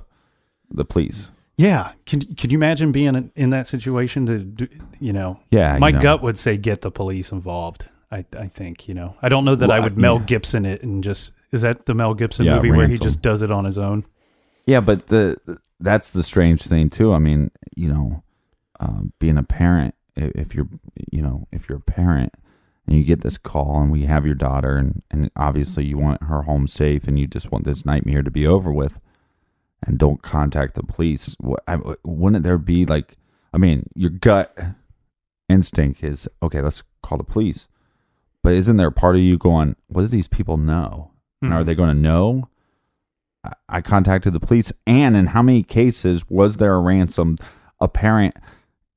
[0.72, 1.32] the police?
[1.58, 4.26] Yeah, can can you imagine being in, in that situation?
[4.26, 4.68] To do,
[5.00, 6.02] you know, Yeah, my you know.
[6.02, 7.86] gut would say get the police involved.
[8.12, 9.16] I I think you know.
[9.22, 10.26] I don't know that I Well, would Mel yeah.
[10.26, 13.42] Gibson it and just is that the Mel Gibson Yeah, movie where he just does
[13.44, 14.06] it on his own?
[14.72, 15.38] Yeah, but the
[15.82, 17.14] that's the strange thing too.
[17.14, 18.24] I mean, you know,
[18.80, 20.70] um, being a parent, if you're,
[21.12, 22.34] you know, if you're a parent
[22.88, 26.24] and you get this call and we have your daughter and and obviously you want
[26.24, 29.02] her home safe and you just want this nightmare to be over with,
[29.86, 31.36] and don't contact the police.
[32.06, 33.18] Wouldn't there be like,
[33.54, 34.58] I mean, your gut
[35.50, 36.62] instinct is okay.
[36.62, 37.68] Let's call the police,
[38.42, 41.12] but isn't there a part of you going, what do these people know?
[41.42, 41.66] And are Mhm.
[41.66, 42.48] they going to know?
[43.70, 47.38] I- contacted the police, and in how many cases was there a ransom?
[47.80, 48.36] A parent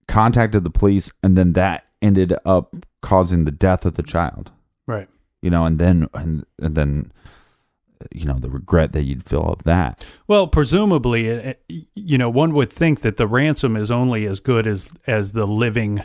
[0.09, 4.51] contacted the police, and then that ended up causing the death of the child.
[4.86, 5.09] Right.
[5.40, 7.12] You know, and then and, and then
[8.14, 10.05] you know the regret that you'd feel of that.
[10.26, 11.64] Well, presumably, it-
[11.95, 15.47] you know, one would think that the ransom is only as good as as the
[15.47, 16.03] living,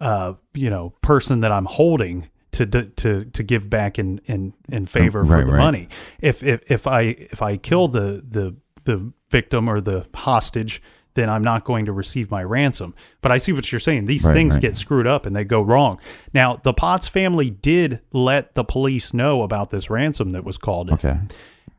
[0.00, 2.28] uh, you know, person that I'm holding
[2.66, 5.58] to to to give back in in in favor for the right.
[5.58, 5.88] money.
[6.20, 10.82] If if if I if I kill the the the victim or the hostage,
[11.14, 12.94] then I'm not going to receive my ransom.
[13.20, 14.06] But I see what you're saying.
[14.06, 14.62] These Right, things right.
[14.62, 16.00] get screwed up and they go wrong.
[16.32, 20.88] Now, the Potts family did let the police know about this ransom that was called
[20.88, 20.94] in.
[20.94, 21.18] Okay.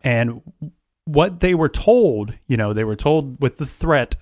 [0.04, 0.42] And
[1.06, 4.16] what they were told, you know, they were told with the threat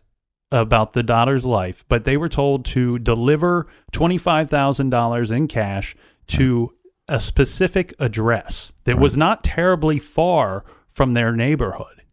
[0.51, 5.95] about the daughter's life, but they were told to deliver $25,000 in cash
[6.29, 6.73] to
[7.07, 12.03] a specific address that was not terribly far from their neighborhood.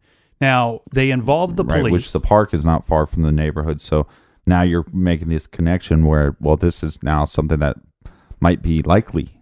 [0.41, 1.91] Now, they involved the right, police.
[1.93, 3.81] which the park is not far from the neighborhood.
[3.81, 4.07] So
[4.45, 7.77] now you're making this connection where, well, this is now something that
[8.39, 9.41] might be likely.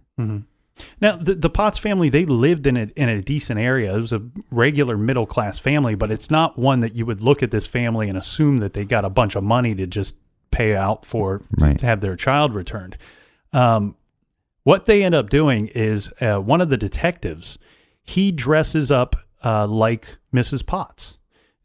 [1.00, 3.96] Now, the, the Potts family, they lived in a, in a decent area.
[3.96, 7.42] It was a regular middle class family, but it's not one that you would look
[7.42, 10.16] at this family and assume that they got a bunch of money to just
[10.50, 11.78] pay out for Right.
[11.78, 12.96] to have their child returned.
[13.52, 13.96] Um,
[14.66, 17.56] what they end up doing is uh, one of the detectives,
[18.02, 19.14] he dresses up
[19.44, 20.66] uh, like Mrs.
[20.66, 21.18] Potts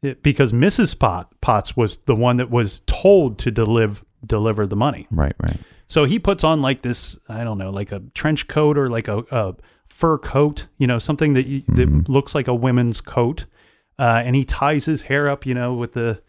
[0.04, 0.97] It- because Mrs.
[0.97, 5.08] Pot, Potts was the one that was told to deliver deliver the money.
[5.10, 5.58] Right, right.
[5.88, 9.08] So he puts on like this, I don't know, like a trench coat or like
[9.08, 9.56] a, a
[9.88, 13.45] fur coat, you know, something that you, that looks like a women's coat,
[13.97, 16.22] uh, and he ties his hair up, you know, with the.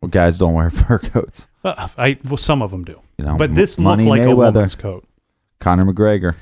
[0.00, 1.46] Well, guys don't wear fur coats.
[1.62, 4.22] Uh, I well, some of them do, You know, but this M- looked Money like
[4.24, 4.54] a Mayweather.
[4.54, 5.04] woman's coat.
[5.64, 6.34] Conor McGregor.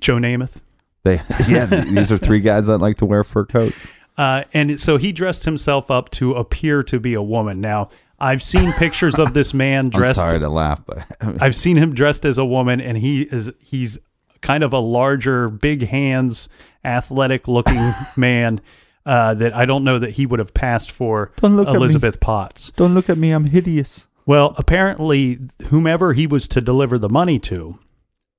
[0.00, 0.56] Joe Namath.
[1.04, 3.86] They, yeah, these are three guys that like to wear fur coats.
[4.16, 7.60] Uh, and so he dressed himself up to appear to be a woman.
[7.60, 10.18] Now, I've seen pictures of this man I'm dressed.
[10.18, 11.04] sorry to laugh, but
[11.42, 13.98] I've seen him dressed as a woman, and he is he's
[14.40, 16.48] kind of a larger, big hands,
[16.84, 18.60] athletic looking man.
[19.06, 21.78] Uh, that I don't know that he would have passed for Don't look at me.
[21.78, 22.72] Elizabeth Potts.
[22.72, 23.30] don't look at me.
[23.30, 24.06] I'm hideous.
[24.26, 25.38] Well, apparently,
[25.68, 27.78] whomever he was to deliver the money to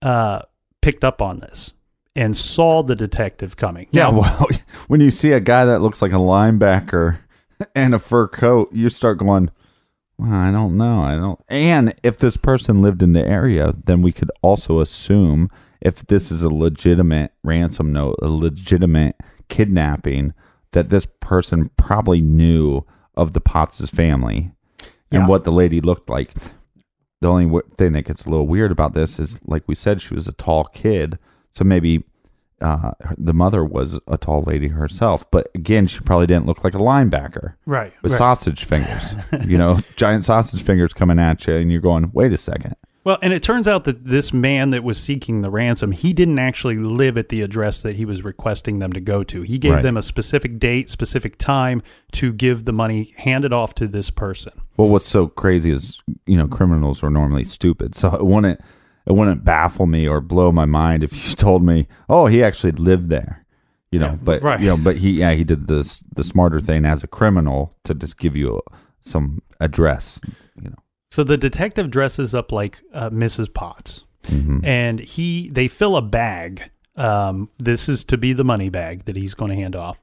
[0.01, 0.41] uh,
[0.81, 1.73] picked up on this
[2.15, 3.87] and saw the detective coming.
[3.91, 4.47] Yeah, well,
[4.87, 7.19] when you see a guy that looks like a linebacker
[7.75, 9.49] and a fur coat, you start going,
[10.17, 11.01] well, I don't know.
[11.01, 11.39] I don't.
[11.47, 15.49] And if this person lived in the area, then we could also assume
[15.81, 19.15] if this is a legitimate ransom note, a legitimate
[19.47, 20.33] kidnapping,
[20.71, 22.81] that this person probably knew
[23.15, 24.51] of the Potts' family
[25.11, 25.27] and Yeah.
[25.27, 26.33] what the lady looked like.
[27.21, 30.01] The only w- thing that gets a little weird about this is, like we said,
[30.01, 31.19] she was a tall kid.
[31.51, 32.03] So maybe
[32.61, 35.29] uh, the mother was a tall lady herself.
[35.31, 38.17] But again, she probably didn't look like a linebacker right, with right.
[38.17, 39.15] sausage fingers.
[39.45, 42.75] you know, giant sausage fingers coming at you, and you're going, wait a second.
[43.05, 46.37] Well, and it turns out that this man that was seeking the ransom, he didn't
[46.37, 49.41] actually live at the address that he was requesting them to go to.
[49.41, 49.83] He gave Right.
[49.83, 51.81] them a specific date, specific time
[52.13, 54.51] to give the money handed off to this person.
[54.79, 58.59] Well, what's so crazy is you know criminals are normally stupid, so it wouldn't
[59.05, 62.71] it wouldn't baffle me or blow my mind if you told me, oh, he actually
[62.71, 63.45] lived there.
[63.91, 64.59] You know, Yeah, but right.
[64.59, 67.93] you know, but he yeah he did this the smarter thing as a criminal to
[67.93, 68.61] just give you
[69.01, 70.21] some address.
[70.61, 70.77] You know,
[71.11, 73.53] So the detective dresses up like uh, Mrs.
[73.53, 74.63] Potts, Mm-hmm.
[74.63, 76.69] and he they fill a bag.
[76.95, 80.01] Um, this is to be the money bag that he's going to hand off.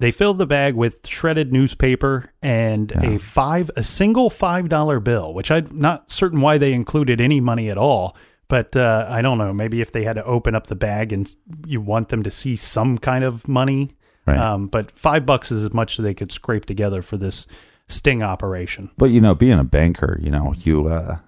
[0.00, 5.34] They filled the bag with shredded newspaper and a five a single five dollar bill,
[5.34, 8.16] which I'm not certain why they included any money at all.
[8.48, 9.52] But uh, I don't know.
[9.52, 11.30] Maybe if they had to open up the bag and
[11.66, 13.90] you want them to see some kind of money.
[14.26, 14.38] Right.
[14.38, 17.46] Um, but five bucks is as much as they could scrape together for this
[17.86, 18.90] sting operation.
[18.96, 21.18] But you know, being a banker, you know, you uh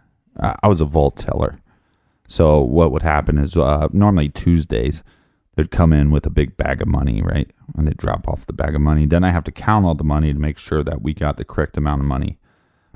[0.41, 1.61] I I was a vault teller.
[2.27, 5.03] So what would happen is uh normally Tuesdays
[5.57, 7.51] they'd come in with a big bag of money, right?
[7.77, 9.07] And they'd drop off the bag of money.
[9.07, 11.45] Then I have to count all the money to make sure that we got the
[11.45, 12.39] correct amount of money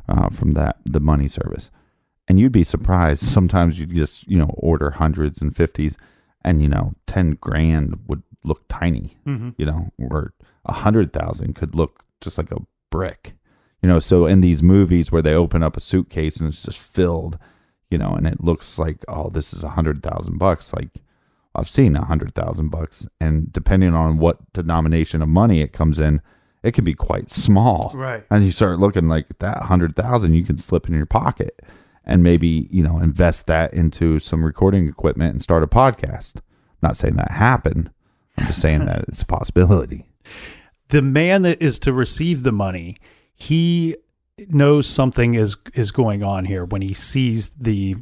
[0.09, 1.71] uh, from that the money service.
[2.29, 3.25] And you'd be surprised.
[3.37, 5.97] Sometimes you'd just, you know, order hundreds and fifties
[6.43, 9.17] and you know, ten grand would look tiny
[9.59, 10.33] you know, or
[10.65, 13.35] a hundred thousand could look just like a brick,
[13.83, 13.99] you know.
[13.99, 17.39] So in these movies where they open up a suitcase and it's just filled,
[17.91, 20.73] you know, and it looks like, oh, this is a hundred thousand bucks.
[20.73, 20.91] Like
[21.57, 25.99] I've seen a hundred thousand bucks, and depending on what denomination of money it comes
[25.99, 26.21] in,
[26.63, 27.93] it can be quite small.
[27.95, 28.25] Right.
[28.31, 31.61] And you start looking like that hundred thousand you can slip in your pocket
[32.05, 36.37] and maybe, you know, invest that into some recording equipment and start a podcast.
[36.37, 36.43] I'm
[36.83, 37.91] not saying that happened.
[38.39, 40.07] I'm just saying that it's a possibility.
[40.89, 42.97] the man that is to receive the money,
[43.35, 43.97] he
[44.49, 47.97] knows something is is going on here when he sees the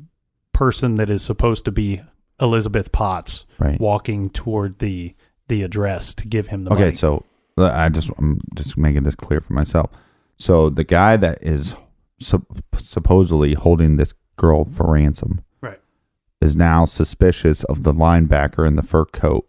[0.52, 2.02] person that is supposed to be
[2.40, 3.80] Elizabeth Potts Right.
[3.80, 5.14] walking toward the
[5.48, 6.94] the address to give him the Okay, money.
[6.94, 7.24] so
[7.58, 9.90] uh, I just I'm just making this clear for myself.
[10.38, 11.76] So the guy that is
[12.18, 15.78] sup- supposedly holding this girl for ransom right,
[16.40, 19.46] is now suspicious of the linebacker in the fur coat.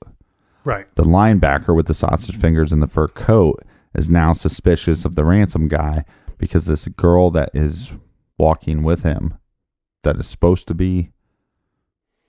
[0.63, 3.63] right, The linebacker with the sausage fingers and the fur coat
[3.95, 6.03] is now suspicious of the ransom guy
[6.37, 7.93] because this girl that is
[8.37, 9.35] walking with him
[10.03, 11.11] that is supposed to be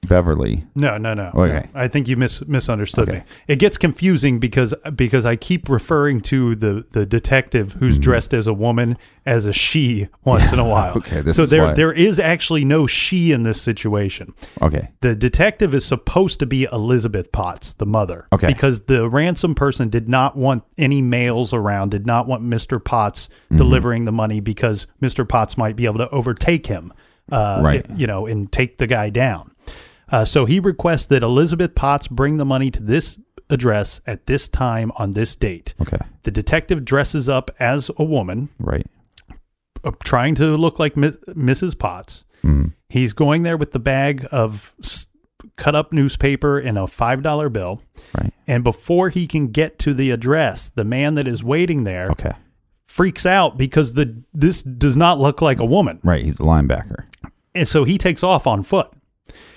[0.06, 0.64] Beverly.
[0.74, 1.30] No, no, no.
[1.34, 1.68] Okay.
[1.74, 1.80] no.
[1.80, 3.18] I think you mis- misunderstood Okay.
[3.18, 3.24] me.
[3.48, 8.02] It gets confusing because because I keep referring to the the detective who's Mm-hmm.
[8.02, 10.96] dressed as a woman as a she once in a while.
[10.98, 14.32] Okay, so there why- there is actually no she in this situation.
[14.62, 14.88] Okay.
[15.00, 18.26] The detective is supposed to be Elizabeth Potts, the mother.
[18.32, 18.46] Okay.
[18.48, 22.82] Because the ransom person did not want any males around, did not want Mr.
[22.82, 23.56] Potts Mm-hmm.
[23.56, 25.28] delivering the money because Mr.
[25.28, 26.92] Potts might be able to overtake him,
[27.32, 27.86] uh, Right.
[27.96, 29.50] You know, and take the guy down.
[30.10, 33.18] Uh, so he requests that Elizabeth Potts bring the money to this
[33.50, 35.74] address at this time on this date.
[35.80, 35.98] Okay.
[36.22, 38.86] The detective dresses up as a woman, Right.
[39.84, 41.78] uh, trying to look like Miss, Mrs.
[41.78, 42.24] Potts.
[42.44, 42.72] Mm.
[42.88, 45.06] He's going there with the bag of s-
[45.56, 47.82] cut up newspaper and a $5 bill.
[48.16, 48.32] Right.
[48.46, 52.32] And before he can get to the address, the man that is waiting there Okay.
[52.86, 55.98] freaks out because the this does not look like a woman.
[56.04, 56.24] Right.
[56.24, 57.04] He's a linebacker.
[57.54, 58.88] And so he takes off on foot.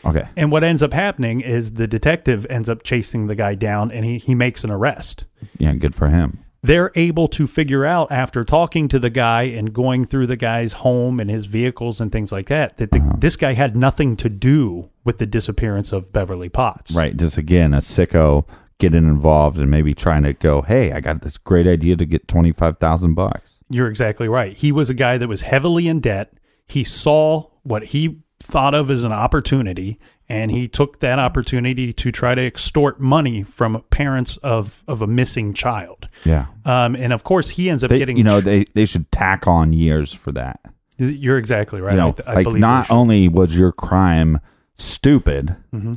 [0.05, 0.27] Okay.
[0.37, 4.05] And what ends up happening is the detective ends up chasing the guy down and
[4.05, 5.25] he, he makes an arrest.
[5.57, 5.73] Yeah.
[5.73, 6.43] Good for him.
[6.61, 10.73] They're able to figure out after talking to the guy and going through the guy's
[10.73, 13.13] home and his vehicles and things like that that the, uh-huh.
[13.19, 16.91] this guy had nothing to do with the disappearance of Beverly Potts.
[16.91, 17.15] Right.
[17.15, 18.45] Just again, a sicko
[18.77, 22.27] getting involved and maybe trying to go, hey, I got this great idea to get
[22.27, 23.57] twenty five thousand bucks.
[23.69, 24.53] You're exactly right.
[24.53, 26.33] He was a guy that was heavily in debt.
[26.67, 32.11] He saw what he thought of as an opportunity and he took that opportunity to
[32.11, 36.07] try to extort money from parents of, of a missing child.
[36.23, 36.45] Yeah.
[36.65, 38.15] Um, and of course, he ends up They, getting.
[38.17, 40.59] you know, they they should tack on years for that.
[40.97, 41.93] you're exactly right.
[41.93, 44.39] you know, I, I like believe not only was your crime
[44.77, 45.95] stupid, Mm-hmm.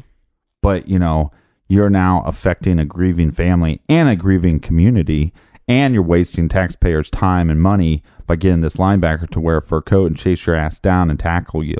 [0.62, 1.30] but you know,
[1.68, 5.32] you're now affecting a grieving family and a grieving community,
[5.68, 9.80] and you're wasting taxpayers' time and money by getting this linebacker to wear a fur
[9.80, 11.76] coat and chase your ass down and tackle you.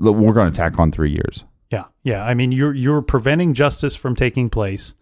[0.00, 0.10] Yeah.
[0.10, 1.44] We're going to tack on three years.
[1.70, 2.24] Yeah, yeah.
[2.24, 4.94] I mean, you're you're preventing justice from taking place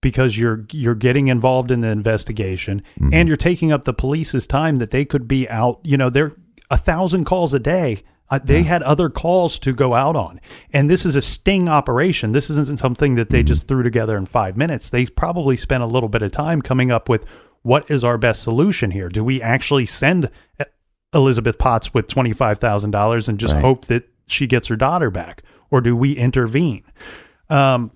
[0.00, 2.82] because you're you're getting involved in the investigation
[3.12, 5.80] and you're taking up the police's time that they could be out.
[5.84, 6.32] You know, they're
[6.70, 8.02] a thousand calls a day.
[8.30, 10.38] Uh, they had other calls to go out on,
[10.74, 12.32] and this is a sting operation.
[12.32, 14.90] This isn't something that they just threw together in five minutes.
[14.90, 17.24] They probably spent a little bit of time coming up with
[17.62, 19.08] what is our best solution here.
[19.08, 20.28] Do we actually send
[20.60, 20.64] uh,
[21.14, 23.64] Elizabeth Potts with twenty five thousand dollars and just Right.
[23.64, 26.84] hope that she gets her daughter back, or do we intervene?
[27.50, 27.90] Um,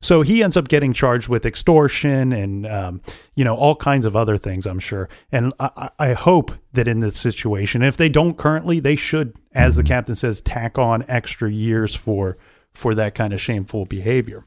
[0.00, 3.00] so he ends up getting charged with extortion and um,
[3.34, 4.66] you know all kinds of other things.
[4.66, 8.96] I'm sure, and I, I hope that in this situation, if they don't currently, they
[8.96, 12.38] should, as the captain says, tack on extra years for
[12.72, 14.44] for that kind of shameful behavior.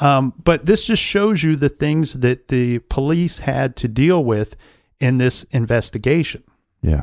[0.00, 4.56] Um, but this just shows you the things that the police had to deal with
[4.98, 6.42] in this investigation.
[6.82, 7.02] Yeah.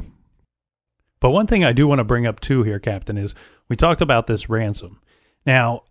[1.20, 3.34] But one thing I do want to bring up too here, Captain, is
[3.70, 5.00] we talked about this ransom.
[5.46, 5.84] Now,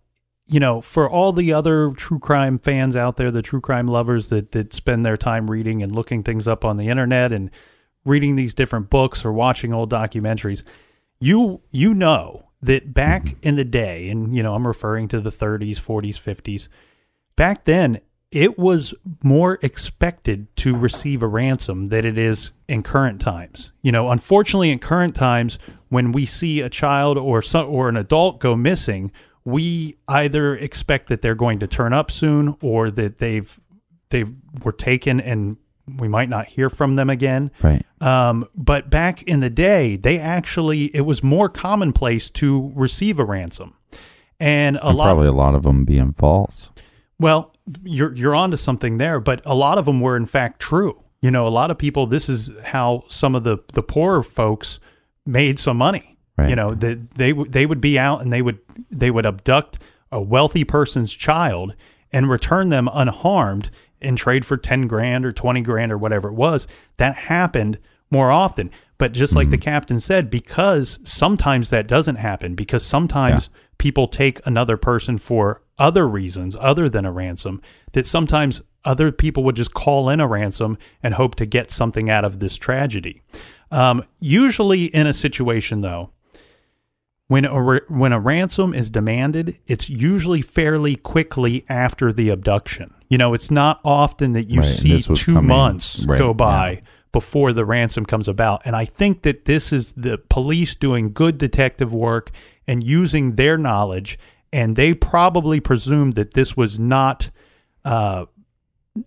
[0.46, 4.28] you know, for all the other true crime fans out there, the true crime lovers
[4.28, 7.50] that that spend their time reading and looking things up on the internet and
[8.04, 10.62] reading these different books or watching old documentaries,
[11.18, 15.30] you you know that back in the day, and you know, I'm referring to the
[15.30, 16.68] 30s, 40s, 50s,
[17.34, 18.00] back then
[18.36, 18.92] it was
[19.24, 23.72] more expected to receive a ransom than it is in current times.
[23.80, 25.58] You know, unfortunately, in current times,
[25.88, 29.10] when we see a child or some, or an adult go missing,
[29.46, 33.58] we either expect that they're going to turn up soon or that they've
[34.10, 34.24] they
[34.62, 35.56] were taken and
[35.98, 37.50] we might not hear from them again.
[37.62, 37.82] Right.
[38.02, 43.24] Um, but back in the day, they actually it was more commonplace to receive a
[43.24, 43.72] ransom,
[44.38, 46.70] and a And lot probably a lot of them being false.
[47.18, 51.02] well, you're you're onto something there, but a lot of them were in fact true.
[51.20, 52.06] You know, a lot of people.
[52.06, 54.78] This is how some of the the poorer folks
[55.24, 56.16] made some money.
[56.38, 56.50] Right.
[56.50, 58.58] You know, that they would they would be out and they would
[58.90, 59.78] they would abduct
[60.12, 61.74] a wealthy person's child
[62.12, 66.34] and return them unharmed and trade for ten grand or twenty grand or whatever it
[66.34, 66.66] was.
[66.98, 67.78] That happened
[68.10, 68.70] more often.
[68.98, 74.40] But just like the captain said, because sometimes that doesn't happen, because sometimes people take
[74.46, 77.60] another person for other reasons other than a ransom,
[77.92, 82.08] that sometimes other people would just call in a ransom and hope to get something
[82.08, 83.20] out of this tragedy.
[83.70, 86.10] Um, usually, in a situation though,
[87.28, 92.94] when a ra- when a ransom is demanded, it's usually fairly quickly after the abduction.
[93.10, 96.70] You know, it's not often that you Right, see two coming- months right, go by
[96.70, 96.80] yeah.
[97.16, 98.60] Before the ransom comes about.
[98.66, 102.30] And I think that this is the police doing good detective work
[102.68, 104.18] and using their knowledge.
[104.52, 107.30] And they probably presumed that this was not,
[107.86, 108.26] uh,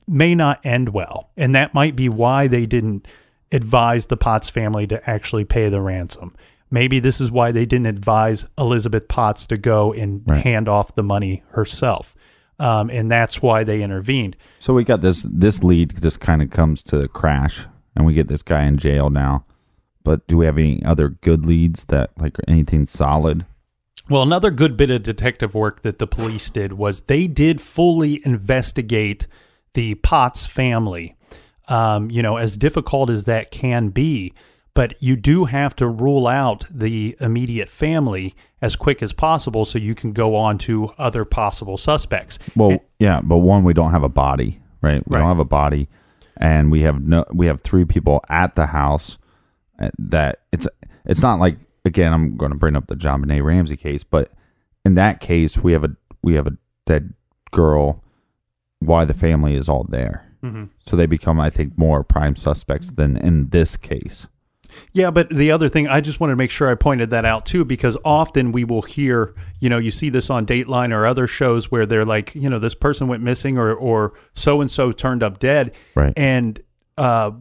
[0.08, 1.30] may not end well.
[1.38, 3.08] And that might be why they didn't
[3.52, 6.34] advise the Potts family to actually pay the ransom.
[6.72, 10.44] Maybe this is why they didn't advise Elizabeth Potts to go and Right.
[10.44, 12.16] hand off the money herself.
[12.58, 14.36] Um, and that's why they intervened.
[14.58, 17.66] So we got this this lead just kind of comes to crash,
[18.00, 19.46] and we get this guy in jail now.
[20.04, 23.46] But do we have any other good leads that like anything solid?
[24.10, 28.22] Well, another good bit of detective work that the police did was they did fully
[28.26, 29.28] investigate
[29.74, 31.16] the Potts family.
[31.68, 34.34] Um, you know, as difficult as that can be,
[34.74, 39.78] but you do have to rule out the immediate family as quick as possible so
[39.78, 42.40] you can go on to other possible suspects.
[42.56, 45.04] Well, yeah, but one we don't have a body, right?
[45.08, 45.20] We Right.
[45.20, 45.90] don't have a body,
[46.40, 49.18] and we have no we have three people at the house
[49.80, 50.68] uh, that it's
[51.06, 54.32] it's not like again I'm going to bring up the JonBenét Ramsey case, but
[54.86, 57.14] in that case we have a we have a dead
[57.52, 58.04] girl.
[58.80, 60.66] Why the family is all there, Mm-hmm.
[60.86, 64.28] so they become I think more prime suspects than in this case.
[64.94, 67.46] Yeah, but the other thing, I just wanted to make sure I pointed that out
[67.46, 71.28] too, because often we will hear, you know, you see this on Dateline or other
[71.28, 74.92] shows where they're like, you know, this person went missing or or so and so
[74.92, 76.14] turned up dead, Right.
[76.18, 76.62] And
[76.98, 77.32] uh,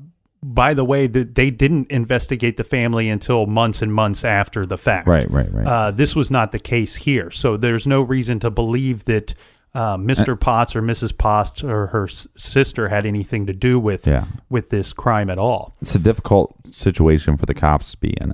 [0.43, 4.79] by the way, that they didn't investigate the family until months and months after the
[4.79, 5.09] fact.
[5.09, 5.67] Right, right, right.
[5.67, 9.35] Uh, this was not the case here, so there's no reason to believe that.
[9.75, 10.39] Uh, Mr.
[10.39, 11.17] Potts or Mrs.
[11.17, 14.25] Potts or her s- sister had anything to do with Yeah.
[14.49, 15.77] with this crime at all.
[15.81, 18.33] it's a difficult situation for the cops to be in.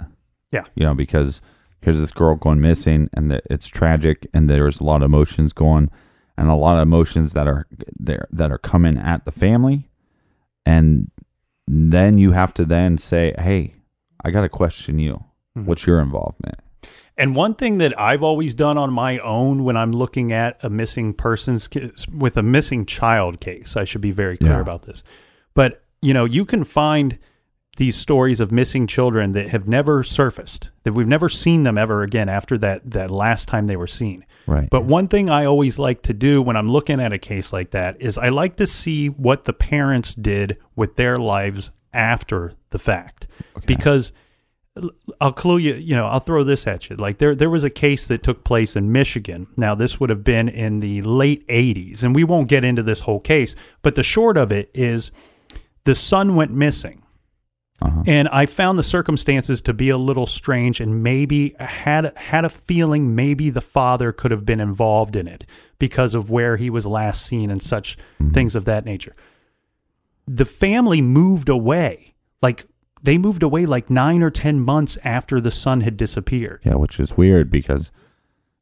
[0.53, 0.65] Yeah.
[0.75, 1.41] You know, because
[1.81, 5.53] here's this girl going missing and that it's tragic and there's a lot of emotions
[5.53, 5.91] going
[6.39, 7.67] and a lot of emotions that are
[7.99, 9.91] there that are coming at the family.
[10.65, 11.11] And
[11.67, 13.75] then you have to then say, Hey,
[14.25, 15.25] I gotta question you.
[15.59, 15.67] Mm-hmm.
[15.67, 16.57] What's your involvement?
[17.17, 20.71] And one thing that I've always done on my own when I'm looking at a
[20.71, 24.61] missing persons case, with a missing child case, I should be very clear Yeah.
[24.61, 25.05] about this.
[25.55, 27.19] But, you know, you can find
[27.77, 32.03] these stories of missing children that have never surfaced, that we've never seen them ever
[32.03, 34.25] again after that, that last time they were seen.
[34.47, 34.69] Right.
[34.71, 37.71] But one thing I always like to do when I'm looking at a case like
[37.73, 42.79] that is I like to see what the parents did with their lives after the
[42.79, 43.27] fact.
[43.67, 44.13] Because
[45.21, 46.97] I'll clue you, you know, I'll throw this at you.
[46.97, 49.47] Like there there was a case that took place in Michigan.
[49.57, 53.01] Now this would have been in the late 80s and we won't get into this
[53.01, 55.13] whole case, but the short of it is
[55.85, 57.03] the son went missing.
[57.83, 58.03] Uh-huh.
[58.07, 62.49] And I found the circumstances to be a little strange and maybe had had a
[62.49, 65.45] feeling maybe the father could have been involved in it
[65.79, 67.97] because of where he was last seen and such
[68.33, 69.15] things of that nature.
[70.27, 72.15] The family moved away.
[72.43, 72.65] Like
[73.05, 76.61] they moved away like 9 or 10 months after the son had disappeared.
[76.65, 77.93] Yeah, which is weird because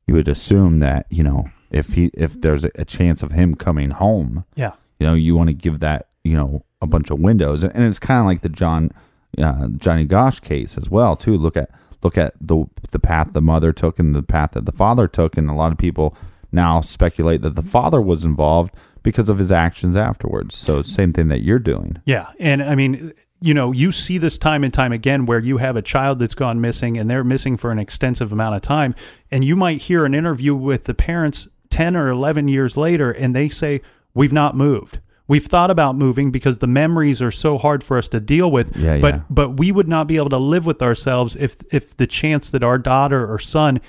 [0.06, 3.54] you would assume that, you know, if he if there's a, a chance of him
[3.54, 4.72] coming home, Yeah.
[5.00, 7.98] you know you want to give that you know a bunch of windows and it's
[7.98, 8.90] kind of like the john
[9.38, 11.70] uh, johnny Gosch case as well too look at
[12.02, 15.36] look at the the path the mother took and the path that the father took
[15.38, 16.14] and a lot of people
[16.52, 21.28] now speculate that the father was involved because of his actions afterwards so same thing
[21.28, 22.26] that you're doing Yeah.
[22.38, 23.12] And I mean,
[23.42, 26.34] you know, you see this time and time again where you have a child that's
[26.34, 28.94] gone missing and they're missing for an extensive amount of time.
[29.30, 33.34] And you might hear an interview with the parents 10 or 11 years later and
[33.34, 33.80] they say,
[34.14, 35.00] We've not moved.
[35.26, 38.76] We've thought about moving because the memories are so hard for us to deal with.
[38.76, 39.22] Yeah, but yeah.
[39.30, 42.62] but we would not be able to live with ourselves if if the chance that
[42.62, 43.80] our daughter or son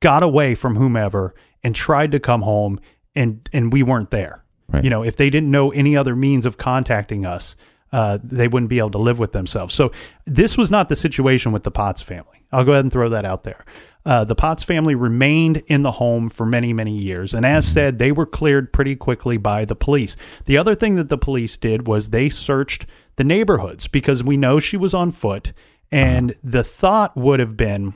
[0.00, 2.78] got away from whomever and tried to come home
[3.14, 4.44] and and we weren't there.
[4.68, 4.84] Right.
[4.84, 7.56] You know, if they didn't know any other means of contacting us,
[7.92, 9.74] uh, they wouldn't be able to live with themselves.
[9.74, 9.92] So
[10.26, 12.44] this was not the situation with the Potts family.
[12.52, 13.64] I'll go ahead and throw that out there.
[14.06, 17.34] Uh, the Potts family remained in the home for many, many years.
[17.34, 20.16] And as said, they were cleared pretty quickly by the police.
[20.46, 22.86] The other thing that the police did was they searched
[23.16, 25.52] the neighborhoods because we know she was on foot.
[25.92, 27.94] And the thought would have been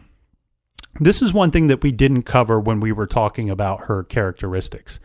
[1.01, 5.01] this is one thing that we didn't cover when we were talking about her characteristics.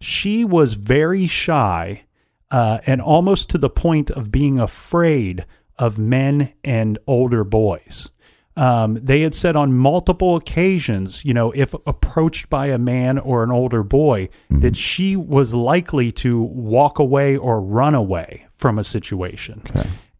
[0.00, 2.04] She was very shy
[2.52, 5.44] uh, and almost to the point of being afraid
[5.78, 8.10] of men and older boys.
[8.54, 13.42] Um, they had said on multiple occasions, you know, if approached by a man or
[13.42, 18.84] an older boy, that she was likely to walk away or run away from a
[18.84, 19.62] situation.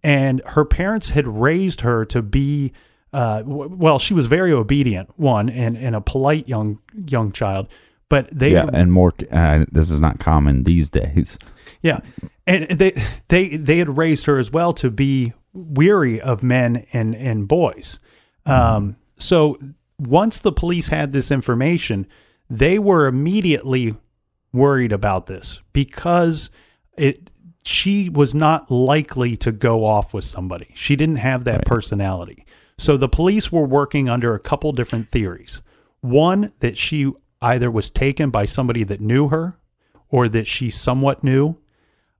[0.03, 2.73] And her parents had raised her to be,
[3.13, 7.69] uh, w- well, she was very obedient, one, and, and a polite young young child.
[8.09, 9.13] but they yeah, and more.
[9.31, 11.39] Uh, this is not common these days.
[11.83, 12.01] Yeah,
[12.47, 12.93] and they
[13.29, 17.99] they they had raised her as well to be weary of men and and boys.
[18.47, 19.59] Um, so
[19.99, 22.07] once the police had this information,
[22.49, 23.97] they were immediately
[24.53, 26.51] worried about this because
[26.97, 27.31] it
[27.65, 30.69] she was not likely to go off with somebody.
[30.75, 32.45] She didn't have that personality.
[32.77, 35.63] So the police were working under a couple different theories.
[36.01, 39.57] One that she either was taken by somebody that knew her
[40.09, 41.57] or that she somewhat knew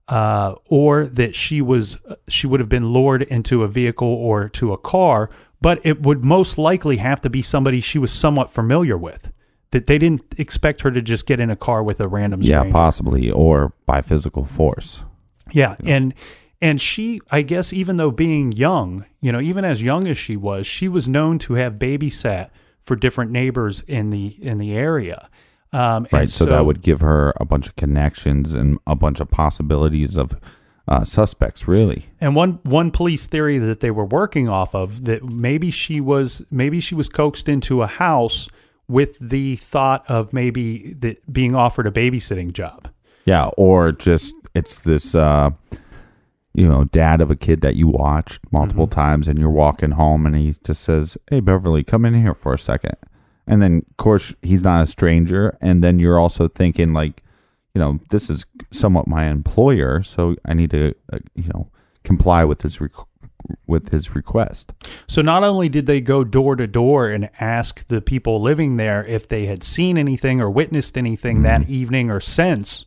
[0.07, 1.97] uh, or that she was
[2.27, 5.29] she would have been lured into a vehicle or to a car,
[5.61, 9.31] but it would most likely have to be somebody she was somewhat familiar with.
[9.71, 12.69] That they didn't expect her to just get in a car with a random Yeah,
[12.69, 15.03] possibly, or by physical force.
[15.51, 16.13] Yeah, and
[16.61, 20.37] and she, I guess, even though being young, you know, even as young as she
[20.37, 22.51] was, she was known to have babysat
[22.83, 25.29] for different neighbors in the in the area.
[25.73, 26.29] Um, Right.
[26.29, 30.35] So, that would give her a bunch of connections and a bunch of possibilities of
[30.87, 31.67] uh, suspects.
[31.67, 32.05] Really.
[32.19, 36.43] And one one police theory that they were working off of that maybe she was
[36.51, 38.49] maybe she was coaxed into a house
[38.87, 42.89] with the thought of maybe that being offered a babysitting job.
[43.25, 45.51] Yeah, or just it's this uh
[46.55, 50.25] you know, dad of a kid that you watched multiple times and you're walking home
[50.27, 52.95] and he just says, Hey Beverly, come in here for a second.
[53.47, 55.57] And then of course he's not a stranger.
[55.61, 57.21] And then you're also thinking like,
[57.73, 61.69] you know, this is somewhat my employer, so I need to uh, you know,
[62.03, 63.07] comply with his requ-
[63.67, 64.71] with his request.
[65.07, 69.05] So not only did they go door to door and ask the people living there
[69.05, 72.85] if they had seen anything or witnessed anything that evening or since,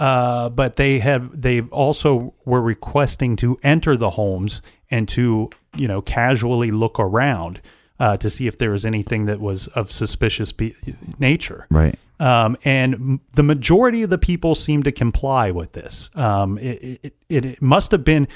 [0.00, 5.88] uh, but they have they also were requesting to enter the homes and to you
[5.88, 7.60] know casually look around
[7.98, 10.76] uh, to see if there was anything that was of suspicious be-
[11.18, 11.66] nature.
[11.70, 11.98] Right.
[12.20, 16.10] Um, and m- the majority of the people seemed to comply with this.
[16.14, 18.28] Um, it, it, it, it must have been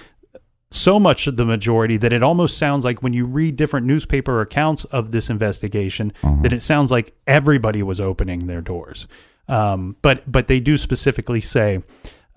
[0.71, 4.41] so much of the majority that it almost sounds like when you read different newspaper
[4.41, 9.07] accounts of this investigation, that it sounds like everybody was opening their doors.
[9.49, 11.83] Um, but but they do specifically say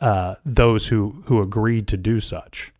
[0.01, 2.73] uh, those who who agreed to do such.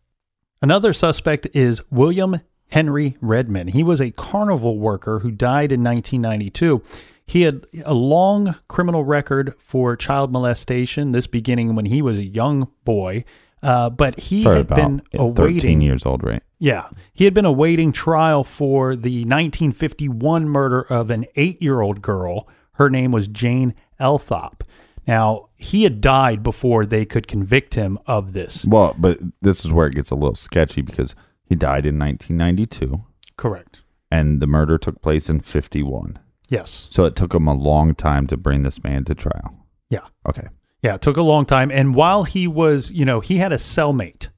[0.62, 3.72] Another suspect is William Henry Redmond.
[3.72, 6.82] He was a carnival worker who died in 1992.
[7.28, 12.26] He had a long criminal record for child molestation, this beginning when he was a
[12.26, 13.24] young boy.
[13.64, 16.44] Uh, but he Sorry had been awaiting 13 years old, right?
[16.60, 16.88] yeah.
[17.14, 22.48] He had been awaiting trial for the 1951 murder of an eight year old girl.
[22.74, 24.62] Her name was Jane Althoff.
[25.08, 28.66] Now, he had died before they could convict him of this.
[28.66, 31.16] Well, but this is where it gets a little sketchy because
[31.46, 33.04] he died in 1992
[33.38, 33.82] Correct.
[34.12, 36.20] and the murder took place in 51.
[36.50, 36.88] Yes.
[36.92, 39.66] So it took him a long time to bring this man to trial.
[39.90, 40.08] Yeah.
[40.28, 40.48] Okay.
[40.82, 40.96] Yeah.
[40.96, 41.72] It took a long time.
[41.72, 44.30] And while he was, you know, he had a cellmate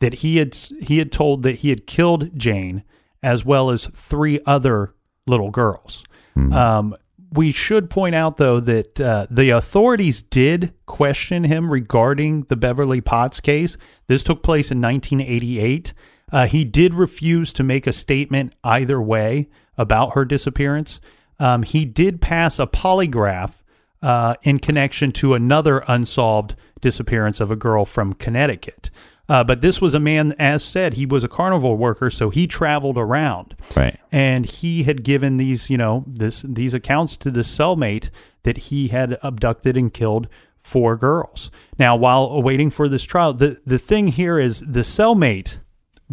[0.00, 2.82] that he had he had told that he had killed Jane
[3.22, 4.94] as well as three other
[5.26, 6.04] little girls.
[6.36, 6.96] Um,
[7.32, 13.00] we should point out though that uh, the authorities did question him regarding the Beverly
[13.00, 13.76] Potts case.
[14.08, 15.94] This took place in 1988.
[16.34, 21.00] Uh, he did refuse to make a statement either way about her disappearance.
[21.38, 23.54] Um, he did pass a polygraph
[24.02, 28.90] uh, in connection to another unsolved disappearance of a girl from Connecticut.
[29.28, 32.46] Uh, but this was a man, as said, he was a carnival worker, so he
[32.46, 33.98] traveled around Right.
[34.12, 38.10] and he had given these you know this these accounts to the cellmate
[38.42, 40.26] that he had abducted and killed
[40.58, 45.58] four girls now while awaiting for this trial the the thing here is the cellmate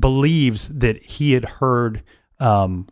[0.01, 2.03] believes that he had heard
[2.39, 2.87] um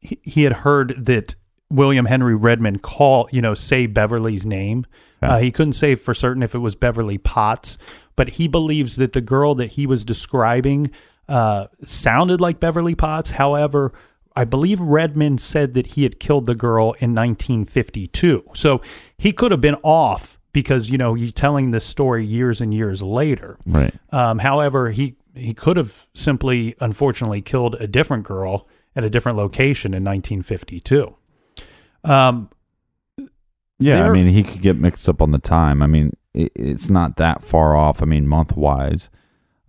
[0.00, 1.34] he, he had heard that
[1.68, 4.86] William Henry Redmond call you know say Beverly's name
[5.22, 7.78] uh, he couldn't say for certain if it was Beverly Potts,
[8.14, 10.90] but he believes that the girl that he was describing
[11.28, 13.30] uh, sounded like Beverly Potts.
[13.30, 13.92] However,
[14.34, 18.50] I believe Redmond said that he had killed the girl in 1952.
[18.54, 18.80] So
[19.16, 23.02] he could have been off because, you know, he's telling this story years and years
[23.02, 23.58] later.
[23.66, 23.94] Right.
[24.10, 29.36] Um, however, he, he could have simply, unfortunately, killed a different girl at a different
[29.38, 31.14] location in 1952.
[32.04, 32.50] Um,
[33.78, 35.82] Yeah, I mean, he could get mixed up on the time.
[35.82, 38.02] I mean, it, it's not that far off.
[38.02, 39.10] I mean, month wise.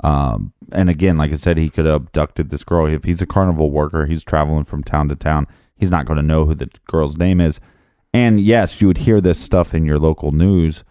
[0.04, 2.88] Um, and again, like I said, he could have abducted this girl.
[2.88, 5.48] If he's a carnival worker, he's traveling from town to town.
[5.76, 7.60] He's not going to know who the girl's name is.
[8.14, 10.84] And yes, you would hear this stuff in your local news,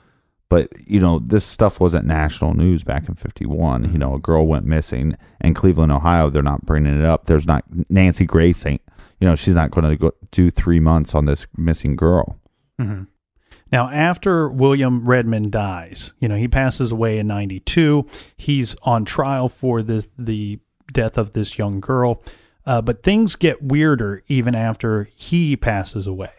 [0.48, 3.92] but you know, this stuff wasn't national news back in 51.
[3.92, 6.30] You know, a girl went missing in Cleveland, Ohio.
[6.30, 7.24] They're not bringing it up.
[7.24, 8.82] There's not Nancy Grace ain't,
[9.20, 12.38] you know, she's not going to go do three months on this missing girl.
[13.72, 18.06] Now, after William Redmond dies, you know, he passes away in 92.
[18.36, 20.60] He's on trial for this, the
[20.92, 22.22] death of this young girl.
[22.64, 26.32] Uh, but things get weirder even after he passes away.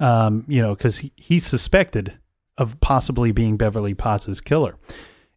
[0.00, 2.18] Um, you know, because he, he's suspected
[2.56, 4.76] of possibly being Beverly Potts' killer.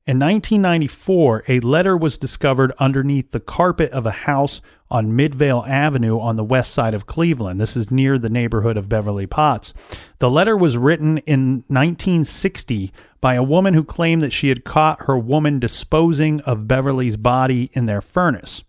[0.08, 6.18] In 1994, a letter was discovered underneath the carpet of a house on Midvale Avenue
[6.18, 7.60] on the west side of Cleveland.
[7.60, 9.74] This is near the neighborhood of Beverly Potts.
[10.20, 15.08] The letter was written in 1960 by a woman who claimed that she had caught
[15.08, 18.64] her woman disposing of Beverly's body in their furnace.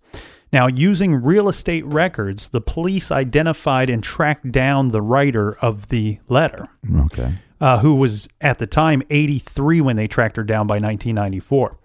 [0.52, 6.18] Now, using real estate records, the police identified and tracked down the writer of the
[6.28, 7.34] letter Okay.
[7.60, 11.78] Uh, who was at the time 83 when they tracked her down by 1994.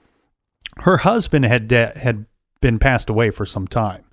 [0.78, 2.26] Her husband had de- had
[2.62, 4.04] been passed away for some time.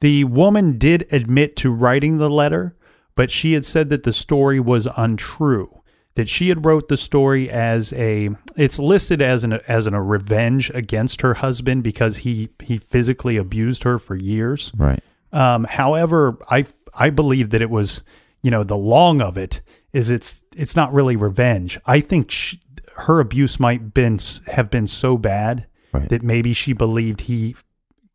[0.00, 2.76] The woman did admit to writing the letter,
[3.14, 5.76] but she had said that the story was untrue.
[6.14, 10.02] That she had wrote the story as a it's listed as an as an, a
[10.02, 14.72] revenge against her husband because he he physically abused her for years.
[14.76, 15.02] Right.
[15.32, 18.02] Um, however, I I believe that it was,
[18.42, 19.60] you know, the long of it
[19.92, 21.78] is it's it's not really revenge.
[21.86, 22.56] I think sh
[22.96, 26.08] her abuse might been have been so bad Right.
[26.10, 27.56] that maybe she believed he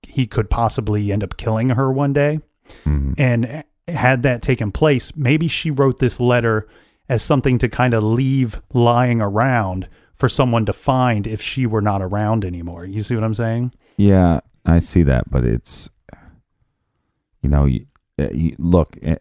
[0.03, 2.39] he could possibly end up killing her one day.
[2.86, 6.67] And had that taken place, maybe she wrote this letter
[7.09, 11.82] as something to kind of leave lying around for someone to find if she were
[11.82, 12.86] not around anymore.
[12.86, 13.73] You see what I'm saying?
[13.97, 15.89] Yeah, I see that, but it's
[17.41, 17.86] you know, you,
[18.17, 19.17] uh, you, look, eh,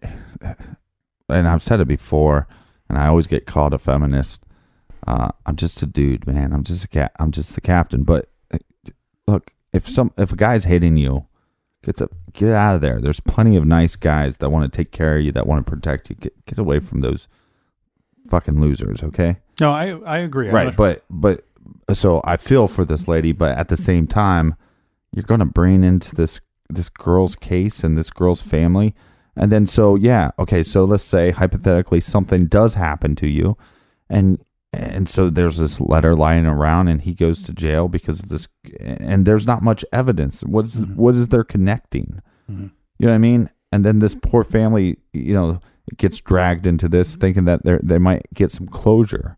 [1.29, 2.47] and I've said it before,
[2.89, 4.45] and I always get called a feminist.
[5.07, 6.53] Uh, I'm just a dude, man.
[6.53, 7.13] I'm just a cat.
[7.19, 8.05] I'm just the captain.
[8.05, 8.59] But uh,
[9.27, 11.27] look, if some if a guy's hitting you,
[11.85, 13.01] get the get out of there.
[13.01, 15.71] There's plenty of nice guys that want to take care of you, that want to
[15.71, 16.17] protect you.
[16.17, 17.29] Get get away from those
[18.31, 19.37] fucking losers, okay?
[19.61, 20.49] No, I I agree.
[20.49, 21.43] Right not- but but
[21.93, 24.55] so i feel for this lady but at the same time
[25.13, 28.95] you're going to bring into this this girl's case and this girl's family
[29.37, 33.57] and then so yeah okay so let's say hypothetically something does happen to you
[34.09, 34.39] and
[34.75, 38.49] and so there's this letter lying around and he goes to jail because of this
[38.81, 40.43] and there's not much evidence.
[40.43, 41.31] What's what is mm-hmm.
[41.31, 42.21] there connecting?
[42.51, 42.69] Mm-hmm.
[42.99, 43.51] You know what i mean?
[43.73, 45.61] And then this poor family you know
[45.97, 47.21] gets dragged into this mm-hmm.
[47.21, 49.37] thinking that they they might get some closure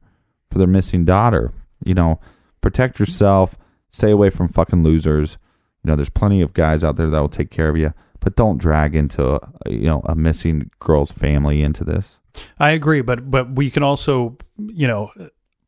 [0.51, 1.53] for their missing daughter.
[1.85, 2.21] You know,
[2.61, 5.39] protect yourself, stay away from fucking losers.
[5.85, 8.37] You know, there's plenty of guys out there that will take care of you, but
[8.37, 12.19] don't drag into you know a missing girl's family into this.
[12.59, 15.11] I agree, but but we can also, you know,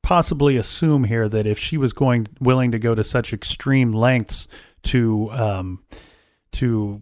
[0.02, 4.48] possibly assume here that if she was going willing to go to such extreme lengths
[4.84, 5.82] to um
[6.52, 7.00] to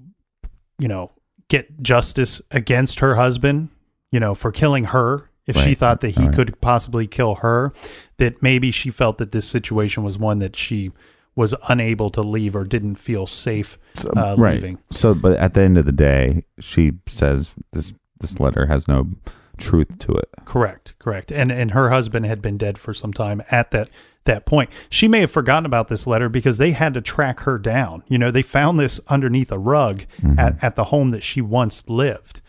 [0.79, 1.13] you know
[1.49, 3.69] get justice against her husband,
[4.11, 6.35] you know, for killing her, if she thought that he right.
[6.35, 7.71] could possibly kill her,
[8.17, 10.91] that maybe she felt that this situation was one that she
[11.37, 13.79] was unable to leave or didn't feel safe
[14.17, 14.55] uh, right.
[14.55, 14.79] leaving.
[14.91, 19.11] So, but at the end of the day, she says this this letter has no
[19.59, 20.31] truth to it.
[20.45, 21.31] Correct, correct.
[21.31, 23.91] And and her husband had been dead for some time at that
[24.25, 24.71] that point.
[24.91, 28.03] She may have forgotten about this letter because they had to track her down.
[28.09, 30.05] You know, they found this underneath a rug
[30.37, 32.41] at, at the home that she once lived.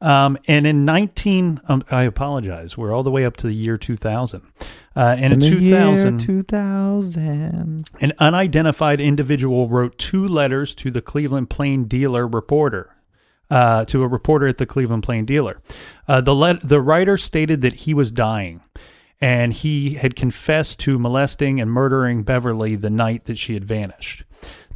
[0.00, 3.78] Um, and in 19, um, I apologize, we're all the way up to the year
[3.78, 4.42] 2000.
[4.96, 7.88] Uh, and in, the year 2000, 2000.
[8.00, 12.94] an unidentified individual wrote two letters to the Cleveland Plain Dealer reporter,
[13.50, 15.60] uh, to a reporter at the Cleveland Plain Dealer.
[16.06, 18.60] Uh, the let- the writer stated that he was dying,
[19.20, 24.22] and he had confessed to molesting and murdering Beverly the night that she had vanished.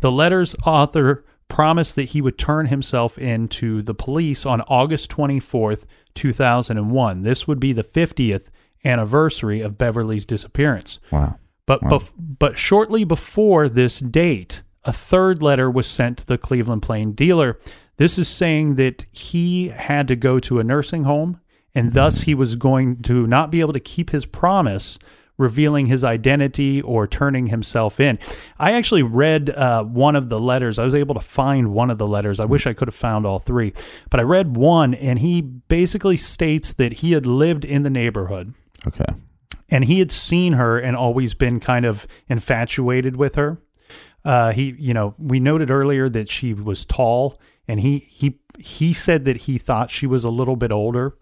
[0.00, 5.10] The letter's author promised that he would turn himself in to the police on August
[5.10, 5.84] 24th,
[6.14, 7.22] 2001.
[7.22, 8.48] This would be the 50th
[8.88, 10.98] anniversary of Beverly's disappearance.
[11.10, 11.38] Wow.
[11.66, 16.82] But bef- but shortly before this date, a third letter was sent to the Cleveland
[16.82, 17.58] Plain dealer.
[17.98, 21.40] This is saying that he had to go to a nursing home
[21.74, 24.98] and thus he was going to not be able to keep his promise
[25.36, 28.18] revealing his identity or turning himself in.
[28.58, 30.78] I actually read uh, one of the letters.
[30.78, 32.40] I was able to find one of the letters.
[32.40, 33.72] I wish I could have found all three,
[34.10, 38.54] but I read one and he basically states that he had lived in the neighborhood
[38.86, 39.04] Okay.
[39.70, 43.58] and he had seen her and always been kind of infatuated with her.
[44.24, 48.92] Uh, he, you know, we noted earlier that she was tall, and he he he
[48.92, 51.16] said that he thought she was a little bit older,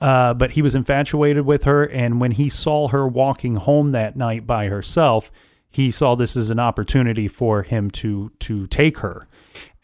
[0.00, 1.84] uh, but he was infatuated with her.
[1.84, 5.30] And when he saw her walking home that night by herself,
[5.70, 9.28] he saw this as an opportunity for him to to take her.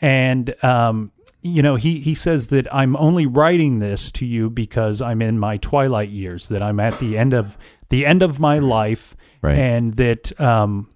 [0.01, 1.13] And um,
[1.49, 5.39] you know, he he says that I'm only writing this to you because I'm in
[5.39, 7.57] my twilight years, that I'm at the end of
[7.89, 9.57] the end of my life, Right.
[9.57, 10.89] and that um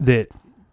[0.00, 0.28] that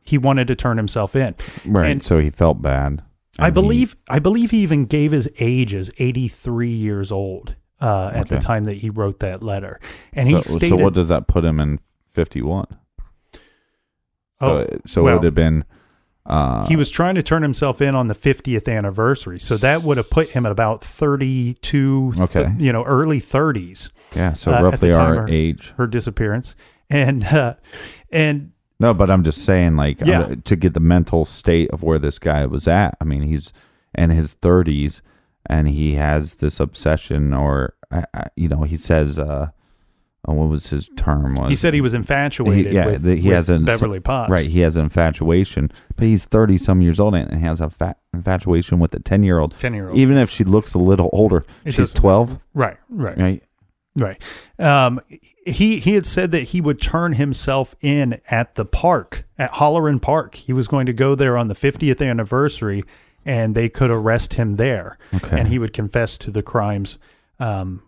[0.06, 1.36] he wanted to turn himself in.
[1.66, 1.90] Right.
[1.92, 3.02] And so he felt bad.
[3.40, 7.56] I And he- believe I believe he even gave his age as 83 years old
[7.82, 9.80] uh, at the time that he wrote that letter,
[10.14, 11.80] and so, he so what does that put him in
[12.14, 12.66] 51?
[14.42, 15.66] "Oh, so, so it would have been.
[16.26, 19.98] Uh, he was trying to turn himself in on the 50th anniversary, so that would
[19.98, 22.52] have put him at about 32, Okay.
[22.58, 24.34] you know, early 30s." yeah.
[24.34, 25.74] So uh, roughly our of age.
[25.78, 26.56] her disappearance,
[26.90, 27.56] and uh,
[28.12, 30.36] and No, but I'm just saying, like, Yeah.
[30.44, 32.98] to get the mental state of where this guy was at.
[33.00, 33.54] I mean, he's
[33.98, 35.02] in his 30s
[35.46, 37.76] and he has this obsession, or,
[38.36, 39.50] you know, he says, uh,
[40.28, 41.36] oh, what was his term?
[41.36, 42.68] Was he said he was infatuated.
[42.68, 45.72] He- yeah, with, the- he with has an Beverly Potts, Right, he has an infatuation,
[45.96, 49.40] but he's 30 some years old and has a fa- infatuation with a 10 year
[49.40, 49.56] old.
[49.58, 49.98] 10-year-old.
[49.98, 53.18] Even if she looks a little older, It she's 12, Right, right.
[53.18, 53.44] right?
[53.98, 54.22] Right.
[54.60, 55.00] Um,
[55.46, 60.02] he he had said that he would turn himself in at the park at Holleran
[60.02, 60.36] Park.
[60.36, 62.84] He was going to go there on the 50th anniversary,
[63.26, 65.40] and they could arrest him there, Okay.
[65.40, 66.98] and he would confess to the crimes
[67.40, 67.84] um,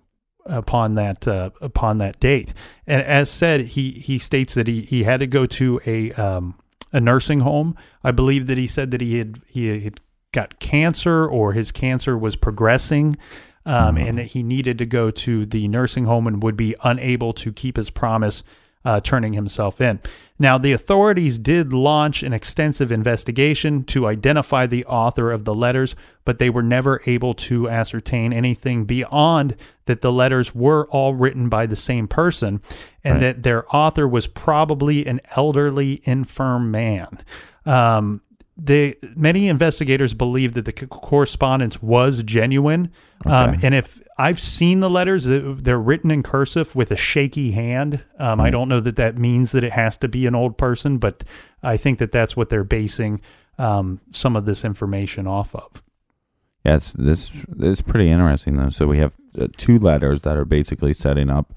[0.48, 2.54] upon that uh, upon that date.
[2.86, 6.56] And as said, he he states that he he had to go to a um,
[6.92, 7.76] a nursing home.
[8.04, 10.00] I believe that he said that he had he had
[10.32, 13.18] got cancer or his cancer was progressing
[13.66, 17.34] um, and that he needed to go to the nursing home and would be unable
[17.34, 18.44] to keep his promise
[18.88, 20.00] uh, turning himself in.
[20.40, 25.96] Now, the authorities did launch an extensive investigation to identify the author of the letters,
[26.26, 29.56] but they were never able to ascertain anything beyond
[29.88, 32.62] that the letters were all written by the same person
[33.04, 33.22] and Right.
[33.22, 37.20] that their author was probably an elderly, infirm man.
[37.66, 38.22] Um,
[38.56, 42.90] the many investigators believe that the c- correspondence was genuine,
[43.26, 43.60] um, Okay.
[43.68, 48.04] and if I've seen the letters, they're written in cursive with a shaky hand.
[48.18, 50.98] Um, I don't know that that means that it has to be an old person,
[50.98, 51.24] but
[51.62, 53.22] I think that that's what they're basing
[53.60, 55.84] um, some of this information off of.
[56.66, 58.70] Yeah, it's, this is pretty interesting though.
[58.70, 61.54] So we have uh, two letters that are basically setting up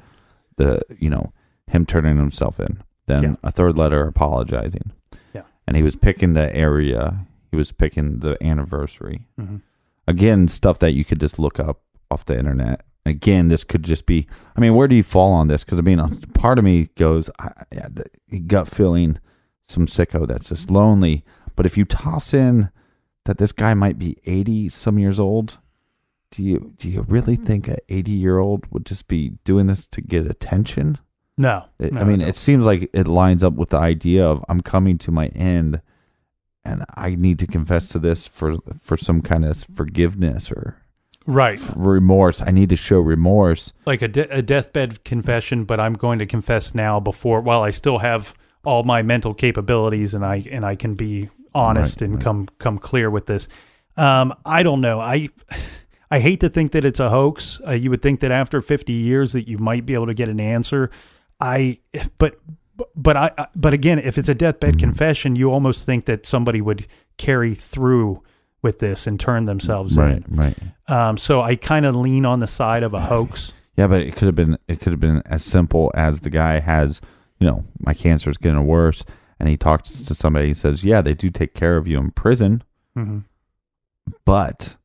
[0.56, 1.32] the, you know,
[1.66, 2.82] him turning himself in.
[3.06, 3.34] Then Yeah.
[3.42, 4.92] a third letter apologizing.
[5.34, 5.42] Yeah.
[5.66, 7.26] And he was picking the area.
[7.50, 9.22] He was picking the anniversary.
[9.40, 9.62] Mhm.
[10.06, 11.80] Again, stuff that you could just look up
[12.10, 12.82] off the internet.
[13.06, 14.26] Again, this could just be.
[14.56, 15.64] I mean, where do you fall on this?
[15.64, 15.98] Because I mean,
[16.34, 17.88] part of me goes, I, yeah,
[18.28, 19.18] the gut feeling,
[19.64, 21.24] some sicko that's just lonely.
[21.56, 22.70] But if you toss in
[23.24, 25.58] that this guy might be 80 some years old
[26.32, 29.86] do you do you really think a 80 year old would just be doing this
[29.88, 30.96] to get attention
[31.36, 32.26] No, It- no, i mean no.
[32.26, 35.80] it seems like it lines up with the idea of i'm coming to my end
[36.64, 40.76] and i need to confess to this for for some kind of forgiveness or
[41.30, 45.94] right, remorse i need to show remorse like a, de- a deathbed confession, but I'm
[45.94, 48.34] going to confess now before while I still have
[48.64, 52.24] all my mental capabilities and I and I can be honest Right, and right.
[52.24, 53.48] come come clear with this.
[53.96, 55.00] Um, I don't know.
[55.00, 55.28] I
[56.10, 57.60] I hate to think that it's a hoax.
[57.66, 60.28] Uh, you would think that after 50 years that you might be able to get
[60.28, 60.90] an answer.
[61.40, 61.78] I
[62.18, 62.38] but
[62.96, 64.80] but I but again, if it's a deathbed Mm-hmm.
[64.88, 66.86] confession, you almost think that somebody would
[67.16, 68.22] carry through
[68.62, 70.24] with this and turn themselves in.
[70.28, 70.56] right
[70.88, 73.52] Um, so I kind of lean on the side of a hoax.
[73.76, 76.60] yeah but it could have been it could have been as simple as the guy
[76.60, 77.00] has
[77.38, 79.04] you know my cancer is getting worse
[79.38, 82.10] and he talks to somebody he says yeah they do take care of you in
[82.10, 82.62] prison
[82.96, 83.24] Mhm.
[84.24, 84.76] but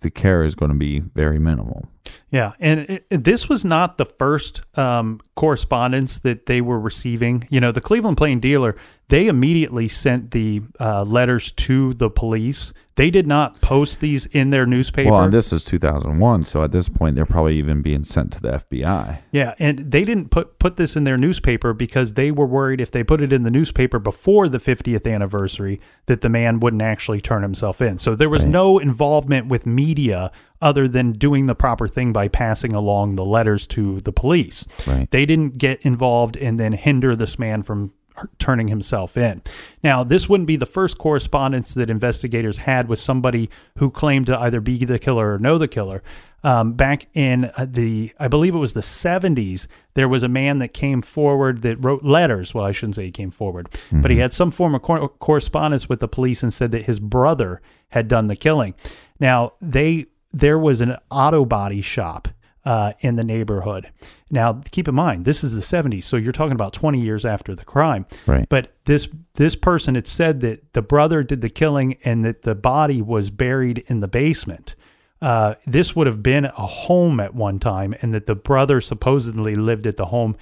[0.00, 1.88] the care is going to be very minimal.
[2.30, 7.46] Yeah, and it, it- this was not the first um, correspondence that they were receiving.
[7.48, 8.74] You know, the Cleveland Plain Dealer
[9.08, 12.74] they immediately sent the uh, letters to the police.
[12.96, 15.12] They did not post these in their newspaper.
[15.12, 18.40] Well, and this is 2001, so at this point they're probably even being sent to
[18.40, 19.20] the FBI.
[19.30, 22.90] Yeah, and they didn't put put this in their newspaper because they were worried if
[22.90, 27.20] they put it in the newspaper before the 50th anniversary that the man wouldn't actually
[27.20, 27.98] turn himself in.
[27.98, 28.52] So there was Right.
[28.52, 33.64] no involvement with media other than doing the proper thing by passing along the letters
[33.68, 34.66] to the police.
[34.88, 35.08] Right.
[35.08, 37.92] They didn't get involved and then hinder this man from
[38.38, 39.42] turning himself in.
[39.82, 44.38] Now, this wouldn't be the first correspondence that investigators had with somebody who claimed to
[44.38, 46.02] either be the killer or know the killer.
[46.44, 50.58] Um, back in uh, the, I believe it was the 70s, there was a man
[50.60, 52.54] that came forward that wrote letters.
[52.54, 55.88] Well, I shouldn't say he came forward, but he had some form of cor- correspondence
[55.88, 58.74] with the police and said that his brother had done the killing.
[59.18, 62.28] Now, they there was an auto body shop
[62.64, 63.90] uh, in the neighborhood.
[64.30, 67.54] Now, keep in mind, this is the 70s, so you're talking about 20 years after
[67.54, 68.06] the crime.
[68.26, 68.48] Right.
[68.48, 72.54] But this this person had said that the brother did the killing and that the
[72.54, 74.74] body was buried in the basement.
[75.20, 79.54] Uh, this would have been a home at one time, and that the brother supposedly
[79.54, 80.36] lived at the home,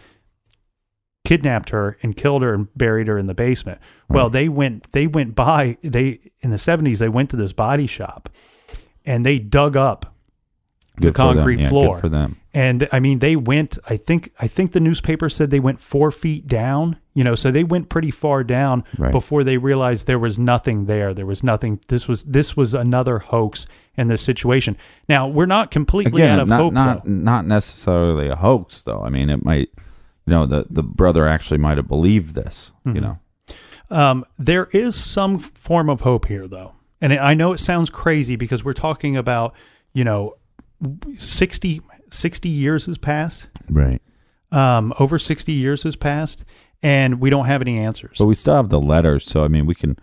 [1.24, 3.80] kidnapped her and killed her and buried her in the basement.
[4.08, 7.86] Well, they went they went by they in the 70s they went to this body
[7.86, 8.28] shop
[9.04, 10.15] and they dug up
[11.00, 11.62] Good the concrete for them.
[11.62, 12.36] Yeah, floor for them.
[12.54, 13.78] and I mean, they went.
[13.88, 14.32] I think.
[14.40, 16.96] I think the newspaper said they went four feet down.
[17.14, 19.10] You know, so they went pretty far down Right.
[19.12, 21.14] before they realized there was nothing there.
[21.14, 21.80] There was nothing.
[21.88, 23.66] This was this was another hoax
[23.96, 24.76] in this situation.
[25.08, 26.72] Now we're not completely out of not hope.
[26.72, 27.10] not though.
[27.10, 29.02] not necessarily a hoax, though.
[29.02, 29.68] I mean, it might.
[30.26, 32.72] You know, the the brother actually might have believed this.
[32.86, 32.94] Mm-hmm.
[32.96, 33.16] You know.
[33.90, 38.34] Um, there is some form of hope here, though, and I know it sounds crazy
[38.34, 39.54] because we're talking about
[39.94, 40.34] you know
[41.16, 41.80] 60,
[42.10, 43.48] 60 years has passed.
[43.68, 44.00] Right.
[44.52, 46.44] Um, over sixty years has passed,
[46.82, 48.18] and we don't have any answers.
[48.18, 49.98] But we still have the letters, so I mean, we can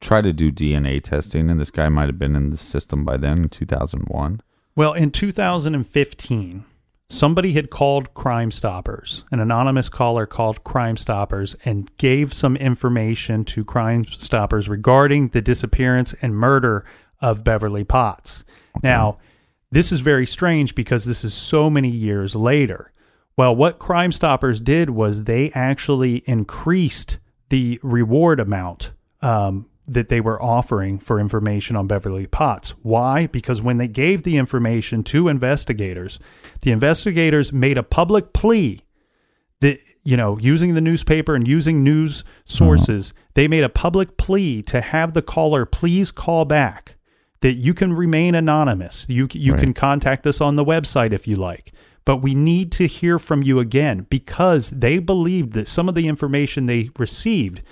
[0.00, 3.16] try to do DNA testing, and this guy might have been in the system by
[3.16, 4.40] then, in two thousand one.
[4.76, 6.64] Well, in 2015,
[7.08, 9.24] somebody had called Crime Stoppers.
[9.32, 15.42] An anonymous caller called Crime Stoppers and gave some information to Crime Stoppers regarding the
[15.42, 16.84] disappearance and murder
[17.20, 18.44] of Beverly Potts.
[18.84, 19.18] Now,
[19.70, 22.92] this is very strange because this is so many years later.
[23.36, 27.18] Well, what Crime Stoppers did was they actually increased
[27.50, 28.92] the reward amount
[29.22, 32.70] um, that they were offering for information on Beverly Potts.
[32.82, 33.26] Why?
[33.26, 36.18] Because when they gave the information to investigators,
[36.62, 38.82] the investigators made a public plea
[39.60, 44.62] that you know using the newspaper and using news sources they made a public plea
[44.62, 46.94] to have the caller please call back
[47.40, 49.60] that you can remain anonymous you you Right.
[49.60, 51.72] can contact us on the website if you like
[52.04, 56.08] but we need to hear from you again because they believed that some of the
[56.08, 57.62] information they received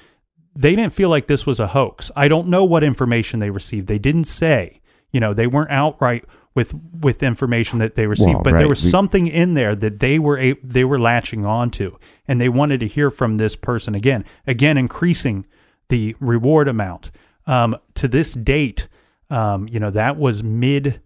[0.54, 2.10] they didn't feel like this was a hoax.
[2.16, 3.88] I don't know what information they received.
[3.88, 4.80] They didn't say.
[5.12, 6.24] You know, they weren't outright
[6.54, 6.72] with
[7.02, 10.18] with information that they received, Well, but there was We- something in there that they
[10.18, 14.24] were a, they were latching onto, and they wanted to hear from this person again,
[14.46, 15.44] again increasing
[15.90, 17.10] the reward amount.
[17.46, 18.88] Um, to this date,
[19.30, 21.00] um, you know, that was mid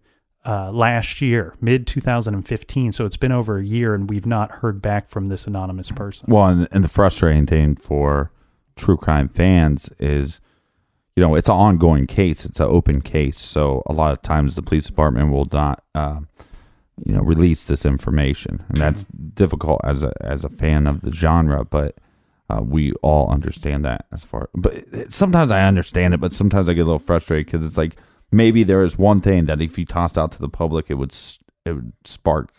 [0.45, 2.93] uh, last year, mid 2015.
[2.93, 6.27] So it's been over a year, and we've not heard back from this anonymous person.
[6.29, 8.33] Well, and, and the frustrating thing for
[8.77, 10.41] true crime fans is,
[11.17, 12.45] you know, it's an ongoing case.
[12.45, 13.39] It's an open case.
[13.39, 16.21] So a lot of times the police department will not, uh,
[17.05, 21.13] you know, release this information, and that's difficult as a as a fan of the
[21.13, 21.65] genre.
[21.65, 21.97] But
[22.51, 24.51] uh, we all understand that as far.
[24.55, 27.97] But sometimes I understand it, but sometimes I get a little frustrated because it's like
[28.33, 31.15] maybe there is one thing that if you tossed out to the public, it would
[31.65, 32.51] it would spark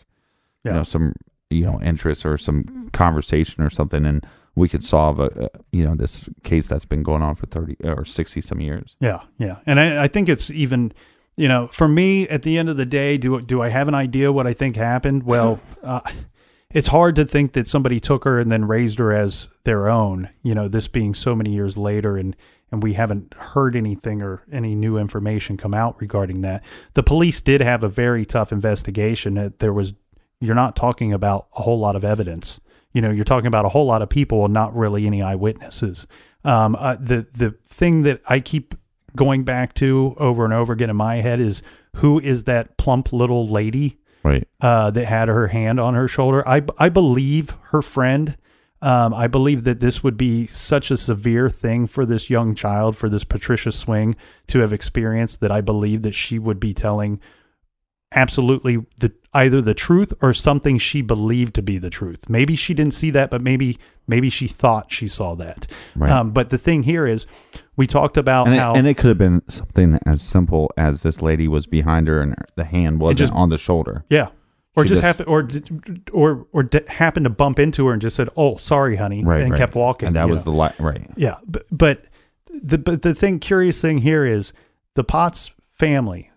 [0.64, 0.72] Yeah.
[0.72, 1.12] you know some
[1.50, 4.24] you know interest or some conversation or something and
[4.54, 7.76] we could solve a, a you know this case that's been going on for 30
[7.84, 10.92] or 60 some years Yeah, yeah, and I, I think it's even,
[11.36, 13.94] you know, for me at the end of the day, do do I have an
[13.94, 15.22] idea what I think happened?
[15.24, 16.00] Well, uh,
[16.70, 20.28] it's hard to think that somebody took her and then raised her as their own.
[20.42, 22.36] You know, this being so many years later, and
[22.72, 26.64] and we haven't heard anything or any new information come out regarding that.
[26.94, 29.34] The police did have a very tough investigation.
[29.34, 29.92] That there was,
[30.40, 32.60] you're not talking about a whole lot of evidence.
[32.94, 36.06] You know, you're talking about a whole lot of people and not really any eyewitnesses.
[36.44, 38.74] Um, uh, the the thing that I keep
[39.14, 41.62] going back to over and over again in my head is
[41.96, 46.46] who is that plump little lady right uh, that had her hand on her shoulder?
[46.48, 48.36] I I believe her friend.
[48.82, 52.96] Um, I believe that this would be such a severe thing for this young child,
[52.96, 54.16] for this Patricia Swing
[54.48, 55.40] to have experienced.
[55.40, 57.20] That I believe that she would be telling
[58.14, 62.28] absolutely the either the truth or something she believed to be the truth.
[62.28, 65.70] Maybe she didn't see that, but maybe maybe she thought she saw that.
[65.96, 66.10] Right.
[66.10, 67.26] Um, but the thing here is,
[67.76, 71.02] we talked about and it, how and it could have been something as simple as
[71.02, 74.28] this lady was behind her and the hand wasn't just- on the shoulder yeah.
[74.74, 75.48] Or just, just- happened, or
[76.12, 79.42] or or d- happened to bump into her and just said, "Oh, sorry, honey," right
[79.42, 79.58] and right.
[79.58, 80.06] kept walking.
[80.06, 80.52] and that was know?
[80.52, 82.06] the li- right Yeah, but, but
[82.48, 84.54] the but the thing curious thing here is
[84.94, 86.30] the Potts family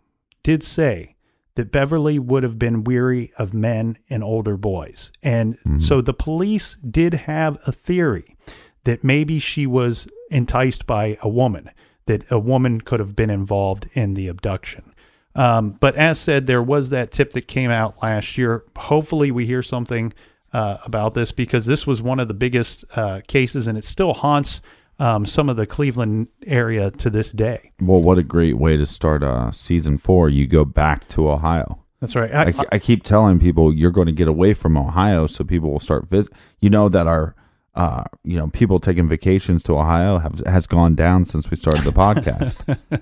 [0.44, 1.16] did say
[1.56, 5.12] that Beverly would have been weary of men and older boys.
[5.24, 5.80] And mm-hmm.
[5.80, 8.36] so the police did have a theory
[8.84, 11.70] that maybe she was enticed by a woman,
[12.06, 14.94] that a woman could have been involved in the abduction.
[15.36, 18.64] Um, but as said, there was that tip that came out last year.
[18.78, 20.14] Hopefully, we hear something
[20.54, 24.14] uh, about this because this was one of the biggest uh, cases, and it still
[24.14, 24.62] haunts
[25.00, 27.72] um, some of the Cleveland area to this day.
[27.82, 31.86] well what a great way to start uh season four you go back to ohio
[32.00, 32.34] That's right.
[32.34, 35.80] I, I keep telling people you're going to get away from Ohio, so people will
[35.80, 36.32] start visit.
[36.60, 37.36] You know that our,
[37.76, 41.84] uh, you know, people taking vacations to Ohio have has gone down since we started
[41.84, 42.58] the podcast.
[42.70, 42.98] Uh, Nobody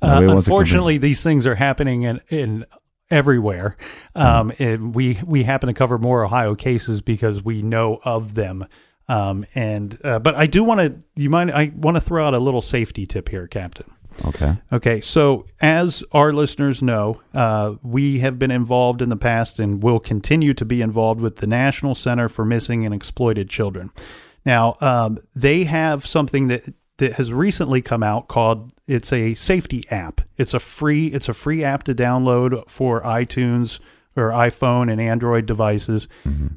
[0.00, 0.36] to come in.
[0.36, 2.64] unfortunately, these things are happening in, in
[3.10, 3.76] everywhere.
[4.14, 8.66] Um, and we we happen to cover more Ohio cases because we know of them.
[9.08, 10.94] Um, and uh, but I do want to.
[11.16, 11.50] You mind?
[11.50, 13.90] I want to throw out a little safety tip here, Captain.
[14.26, 19.58] Okay, Okay, so as our listeners know, uh, we have been involved in the past
[19.58, 23.90] and will continue to be involved with the National Center for Missing and Exploited Children.
[24.44, 29.84] Now, um, they have something that that has recently come out called it's a safety
[29.90, 30.20] app.
[30.36, 33.80] It's a free it's a free app to download for iTunes
[34.14, 36.06] or iPhone and Android devices,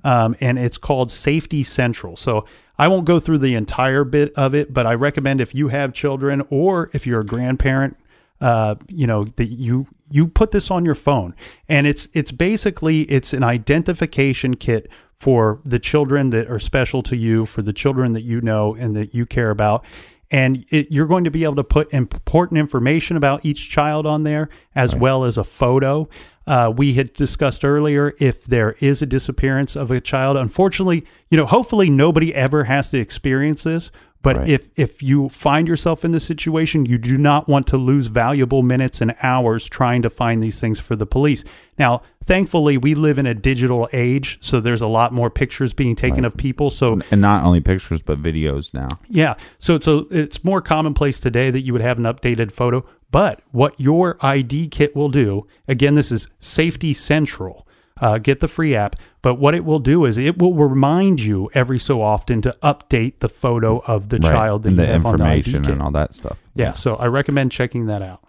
[0.03, 2.15] um, and it's called Safety Central.
[2.17, 2.45] So
[2.77, 5.93] I won't go through the entire bit of it, but I recommend if you have
[5.93, 7.97] children or if you're a grandparent,
[8.41, 11.33] uh, you know that you you put this on your phone,
[11.69, 17.15] and it's it's basically it's an identification kit for the children that are special to
[17.15, 19.85] you, for the children that you know and that you care about.
[20.31, 24.23] And it, you're going to be able to put important information about each child on
[24.23, 26.09] there, as well as a photo.
[26.47, 30.37] Uh, we had discussed earlier if there is a disappearance of a child.
[30.37, 33.91] Unfortunately, you know, hopefully nobody ever has to experience this.
[34.25, 34.49] But Right.
[34.49, 38.63] if if you find yourself in this situation, you do not want to lose valuable
[38.63, 41.43] minutes and hours trying to find these things for the police.
[41.77, 45.95] Now, thankfully, we live in a digital age, so there's a lot more pictures being
[45.95, 46.71] taken of people.
[46.71, 48.87] So and not only pictures but videos now.
[49.07, 49.35] yeah.
[49.59, 52.83] So it's a, it's more commonplace today that you would have an updated photo.
[53.11, 57.65] But what your ID kit will do, again, this is Safety Central.
[58.01, 58.97] Uh, get the free app.
[59.25, 63.21] But what it will do is it will remind you every so often to update
[63.21, 64.31] the photo of the Right.
[64.31, 66.47] child that and the have on the information and all that stuff.
[66.53, 66.73] Yeah.
[66.73, 68.19] So I recommend checking that out.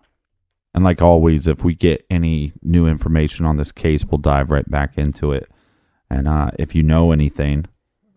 [0.75, 4.67] And like always, if we get any new information on this case, we'll dive right
[4.71, 5.51] back into it.
[6.09, 7.67] And uh, if you know anything,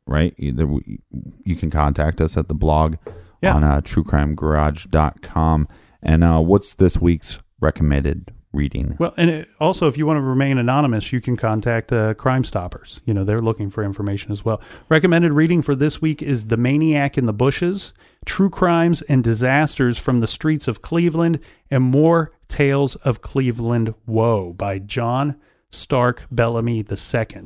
[0.07, 1.01] right, either we,
[1.43, 2.95] you can contact us at the blog
[3.41, 3.55] Yeah.
[3.55, 5.67] on uh, truecrimegarage.com.
[6.01, 8.95] And uh, what's this week's recommended reading?
[8.99, 12.43] Well, and it, also, if you want to remain anonymous, you can contact uh, Crime
[12.43, 13.01] Stoppers.
[13.05, 14.61] You know, they're looking for information as well.
[14.89, 17.93] Recommended reading for this week is The Maniac in the Bushes,
[18.25, 21.39] True Crimes and Disasters from the Streets of Cleveland,
[21.69, 25.35] and More Tales of Cleveland Woe by John
[25.71, 27.45] Stark Bellamy II.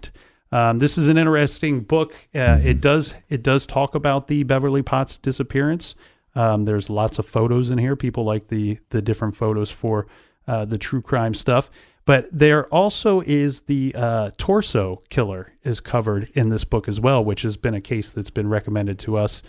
[0.52, 2.14] Um, this is an interesting book.
[2.34, 5.96] Uh, it does it does talk about the Beverly Potts disappearance.
[6.36, 7.96] Um, there's lots of photos in here.
[7.96, 10.06] People like the the different photos for
[10.48, 11.70] uh, the true crime stuff.
[12.06, 17.24] But there also is the uh, torso killer is covered in this book as well,
[17.24, 19.42] which has been a case that's been recommended to us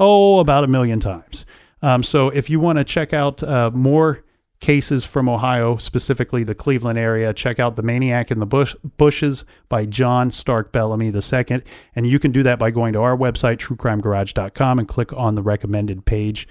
[0.00, 1.44] oh about a million times.
[1.82, 4.24] Um, so if you want to check out uh, more
[4.60, 9.44] cases from Ohio, specifically the Cleveland area, check out The Maniac in the Bush, Bushes
[9.68, 11.62] by John Stark Bellamy II.
[11.94, 15.42] And you can do that by going to our website, truecrimegarage.com, and click on the
[15.42, 16.46] recommended page.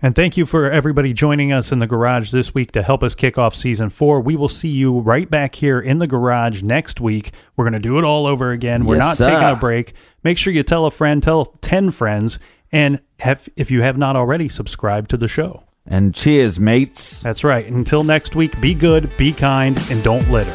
[0.00, 3.16] And thank you for everybody joining us in the garage this week to help us
[3.16, 4.20] kick off season four.
[4.20, 7.32] We will see you right back here in the garage next week.
[7.56, 8.84] We're going to do it all over again.
[8.84, 9.30] We're Yes, not sir.
[9.30, 9.94] taking a break.
[10.22, 12.38] Make sure you tell a friend, tell 10 friends,
[12.70, 15.64] and have, if you have not already, subscribe to the show.
[15.84, 17.22] And cheers, mates.
[17.22, 17.66] That's right.
[17.66, 20.54] Until next week, be good, be kind, and don't litter.